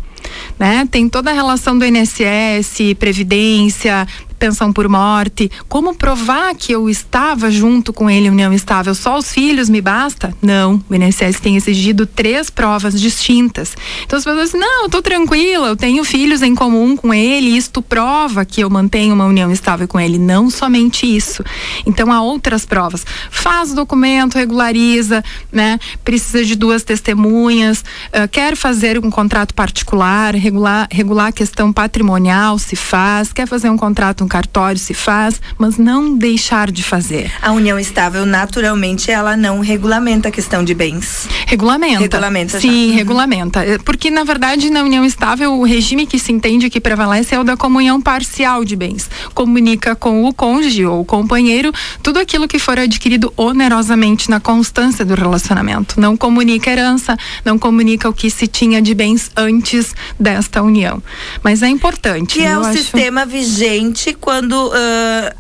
né? 0.59 0.89
Tem 0.91 1.09
toda 1.09 1.31
a 1.31 1.35
relação 1.35 1.79
do 1.79 1.85
INSS, 1.85 2.95
previdência, 2.99 4.07
pensão 4.45 4.71
por 4.71 4.87
morte, 4.91 5.51
como 5.71 5.95
provar 5.95 6.55
que 6.55 6.71
eu 6.71 6.91
estava 6.91 7.51
junto 7.51 7.95
com 7.95 8.11
ele 8.11 8.27
em 8.27 8.31
união 8.31 8.53
estável? 8.53 8.95
Só 8.95 9.17
os 9.17 9.33
filhos 9.33 9.71
me 9.71 9.81
basta? 9.81 10.37
Não, 10.43 10.85
o 10.87 10.95
INSS 10.95 11.41
tem 11.41 11.57
exigido 11.57 12.05
três 12.05 12.51
provas 12.51 13.01
distintas. 13.01 13.75
Então 14.05 14.19
as 14.19 14.25
pessoas 14.25 14.51
dizem, 14.51 14.61
não, 14.61 14.83
eu 14.83 14.91
tô 14.91 15.01
tranquila, 15.01 15.69
eu 15.69 15.77
tenho 15.77 16.05
filhos 16.05 16.43
em 16.43 16.55
comum 16.55 16.95
com 16.95 17.15
ele, 17.15 17.57
isto 17.57 17.81
prova 17.81 18.45
que 18.45 18.61
eu 18.61 18.69
mantenho 18.69 19.15
uma 19.15 19.25
união 19.25 19.51
estável 19.51 19.89
com 19.89 19.99
ele. 19.99 20.19
Não 20.19 20.51
somente 20.51 21.07
isso. 21.07 21.43
Então 21.87 22.13
há 22.13 22.21
outras 22.21 22.67
provas. 22.67 23.03
Faz 23.31 23.73
o 23.73 23.75
documento, 23.75 24.35
regulariza, 24.35 25.25
né? 25.51 25.79
Precisa 26.05 26.45
de 26.45 26.55
duas 26.55 26.83
testemunhas, 26.83 27.81
uh, 27.81 28.29
quer 28.31 28.57
fazer 28.57 28.99
um 29.03 29.11
contrato 29.11 29.55
particular, 29.55 30.35
regular, 30.35 30.87
regular 30.91 31.29
a 31.29 31.33
questão 31.33 31.73
patrimonial, 31.73 32.59
se 32.59 32.77
faz, 32.77 33.33
quer 33.33 33.47
fazer 33.47 33.71
um 33.71 33.79
contrato 33.79 34.23
um 34.23 34.29
cartório 34.35 34.81
se 34.81 34.93
faz, 34.93 35.41
mas 35.57 35.79
não 35.79 36.19
deixar 36.19 36.73
de 36.73 36.83
fazer. 36.83 37.31
A 37.41 37.53
união 37.53 37.79
estável, 37.79 38.27
naturalmente, 38.27 39.09
ela 39.09 39.37
não 39.37 39.61
regulamenta 39.61 40.29
a 40.29 40.33
questão 40.33 40.65
de 40.65 40.75
bens. 40.75 41.29
Regulamenta. 41.47 42.01
Regulamenta. 42.01 42.61
Sim, 42.61 42.89
já. 42.89 42.97
regulamenta. 42.97 43.65
É, 43.65 43.79
porque, 43.79 44.11
na 44.11 44.25
verdade, 44.25 44.71
na 44.71 44.83
união 44.83 45.05
estável, 45.05 45.53
o 45.53 45.63
regime 45.63 46.05
que 46.05 46.19
se 46.19 46.33
entende 46.33 46.69
que 46.69 46.81
prevalece 46.81 47.33
é 47.33 47.39
o 47.39 47.45
da 47.45 47.57
comunhão 47.57 48.01
parcial 48.01 48.65
de 48.65 48.75
bens. 48.75 49.09
Comunica 49.35 49.95
com 49.95 50.25
o 50.25 50.35
cônjuge 50.35 50.85
ou 50.85 51.03
o 51.03 51.05
companheiro 51.05 51.73
tudo 52.03 52.19
aquilo 52.19 52.49
que 52.49 52.59
for 52.59 52.77
adquirido 52.77 53.33
onerosamente 53.37 54.29
na 54.29 54.41
constância 54.41 55.05
do 55.05 55.15
relacionamento. 55.15 56.01
Não 56.01 56.17
comunica 56.17 56.73
herança, 56.73 57.17
não 57.45 57.57
comunica 57.57 58.09
o 58.09 58.13
que 58.13 58.29
se 58.29 58.49
tinha 58.49 58.83
de 58.83 58.95
bens 58.95 59.31
antes 59.37 59.95
desta 60.19 60.61
união. 60.61 61.01
Mas 61.41 61.63
é 61.63 61.69
importante. 61.69 62.35
Que 62.35 62.45
é 62.45 62.59
o 62.59 62.63
acho... 62.63 62.79
sistema 62.79 63.25
vigente 63.25 64.13
quando 64.25 64.69
uh, 64.69 64.73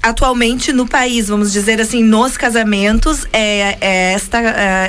atualmente 0.02 0.70
no 0.70 0.86
país, 0.86 1.28
vamos 1.28 1.50
dizer 1.50 1.80
assim, 1.80 2.04
nos 2.04 2.36
casamentos, 2.36 3.26
é, 3.32 3.78
é 3.80 4.12
esta, 4.12 4.38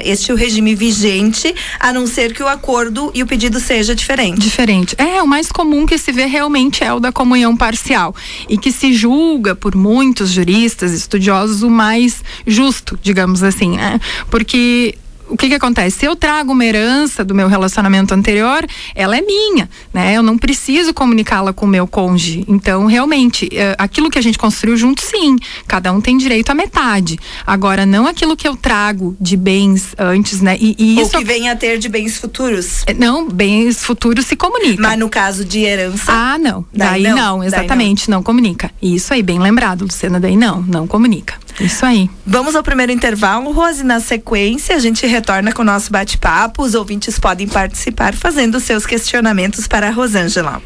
este 0.04 0.34
o 0.34 0.36
regime 0.36 0.76
vigente, 0.76 1.56
a 1.80 1.94
não 1.94 2.06
ser 2.06 2.34
que 2.34 2.44
o 2.44 2.48
acordo 2.50 3.10
e 3.14 3.24
o 3.24 3.26
pedido 3.26 3.58
seja 3.58 3.96
diferente. 3.96 4.42
Diferente. 4.42 4.96
É, 4.98 5.24
o 5.24 5.28
mais 5.28 5.50
comum 5.50 5.86
que 5.86 5.98
se 5.98 6.12
vê 6.12 6.26
realmente 6.26 6.84
é 6.84 6.92
o 6.92 7.00
da 7.00 7.10
comunhão 7.10 7.56
parcial 7.56 8.14
e 8.50 8.58
que 8.58 8.70
se 8.70 8.92
julga 8.92 9.56
por 9.56 9.78
muitos 9.78 10.30
juristas, 10.30 10.92
estudiosos, 10.92 11.64
o 11.64 11.70
mais 11.70 12.22
justo, 12.46 13.00
digamos 13.02 13.44
assim, 13.44 13.78
né? 13.78 13.98
Porque 14.30 14.98
o 15.28 15.38
que 15.38 15.48
que 15.48 15.56
acontece? 15.56 16.00
Se 16.00 16.06
eu 16.06 16.16
trago 16.16 16.52
uma 16.52 16.66
herança 16.66 17.24
do 17.24 17.34
meu 17.34 17.48
relacionamento 17.48 18.14
anterior, 18.14 18.66
ela 18.94 19.18
é 19.18 19.22
minha, 19.22 19.70
né? 19.94 20.16
Eu 20.16 20.24
não 20.24 20.38
preciso 20.38 20.94
comunicá-la 20.94 21.54
com 21.54 21.66
o 21.66 21.70
meu 21.70 21.88
cônjuge. 21.88 22.46
Então, 22.48 22.86
realmente, 22.86 23.50
é, 23.52 23.76
aquilo 23.78 24.10
que 24.10 24.20
a 24.20 24.22
gente 24.22 24.38
construiu 24.38 24.78
junto, 24.78 25.02
sim, 25.02 25.38
cada 25.68 25.92
um 25.92 26.02
tem 26.02 26.18
direito 26.18 26.50
à 26.50 26.54
metade. 26.54 27.18
Agora, 27.46 27.86
não 27.86 28.08
aquilo 28.08 28.36
que 28.36 28.48
eu 28.48 28.56
trago 28.56 29.16
de 29.20 29.36
bens 29.36 29.96
antes, 29.98 30.42
né? 30.42 30.58
E, 30.60 30.76
e 30.78 31.00
isso 31.00 31.16
Ou 31.16 31.22
que 31.22 31.26
venha 31.26 31.54
a 31.54 31.56
ter 31.56 31.78
de 31.78 31.90
bens 31.90 32.18
futuros. 32.18 32.84
É, 32.86 32.94
não, 32.94 33.28
bens 33.28 33.84
futuros 33.84 34.26
se 34.26 34.36
comunica. 34.36 34.82
Mas 34.82 35.00
no 35.00 35.10
caso 35.10 35.44
de 35.44 35.60
herança. 35.60 36.12
Ah, 36.12 36.38
não. 36.38 36.66
Daí, 36.74 37.04
daí 37.04 37.14
não, 37.14 37.38
não, 37.38 37.44
exatamente, 37.44 38.06
daí 38.06 38.12
não. 38.12 38.18
não 38.18 38.24
comunica. 38.24 38.72
Isso 38.82 39.14
aí, 39.14 39.24
bem 39.24 39.40
lembrado, 39.40 39.84
Luciana, 39.84 40.20
daí 40.20 40.38
não, 40.38 40.62
não 40.62 40.88
comunica. 40.88 41.45
Isso 41.60 41.86
aí. 41.86 42.10
Vamos 42.26 42.56
ao 42.56 42.64
primeiro 42.64 42.92
intervalo, 42.92 43.52
Rose. 43.52 43.84
Na 43.84 44.00
sequência, 44.00 44.76
a 44.76 44.80
gente 44.80 45.06
retorna 45.06 45.54
com 45.54 45.62
o 45.62 45.66
nosso 45.66 45.92
bate-papo. 45.92 46.64
Os 46.64 46.76
ouvintes 46.76 47.18
podem 47.18 47.48
participar 47.48 48.14
fazendo 48.14 48.60
seus 48.60 48.86
questionamentos 48.86 49.68
para 49.68 49.88
a 49.88 49.92
Rosângela. 49.92 50.62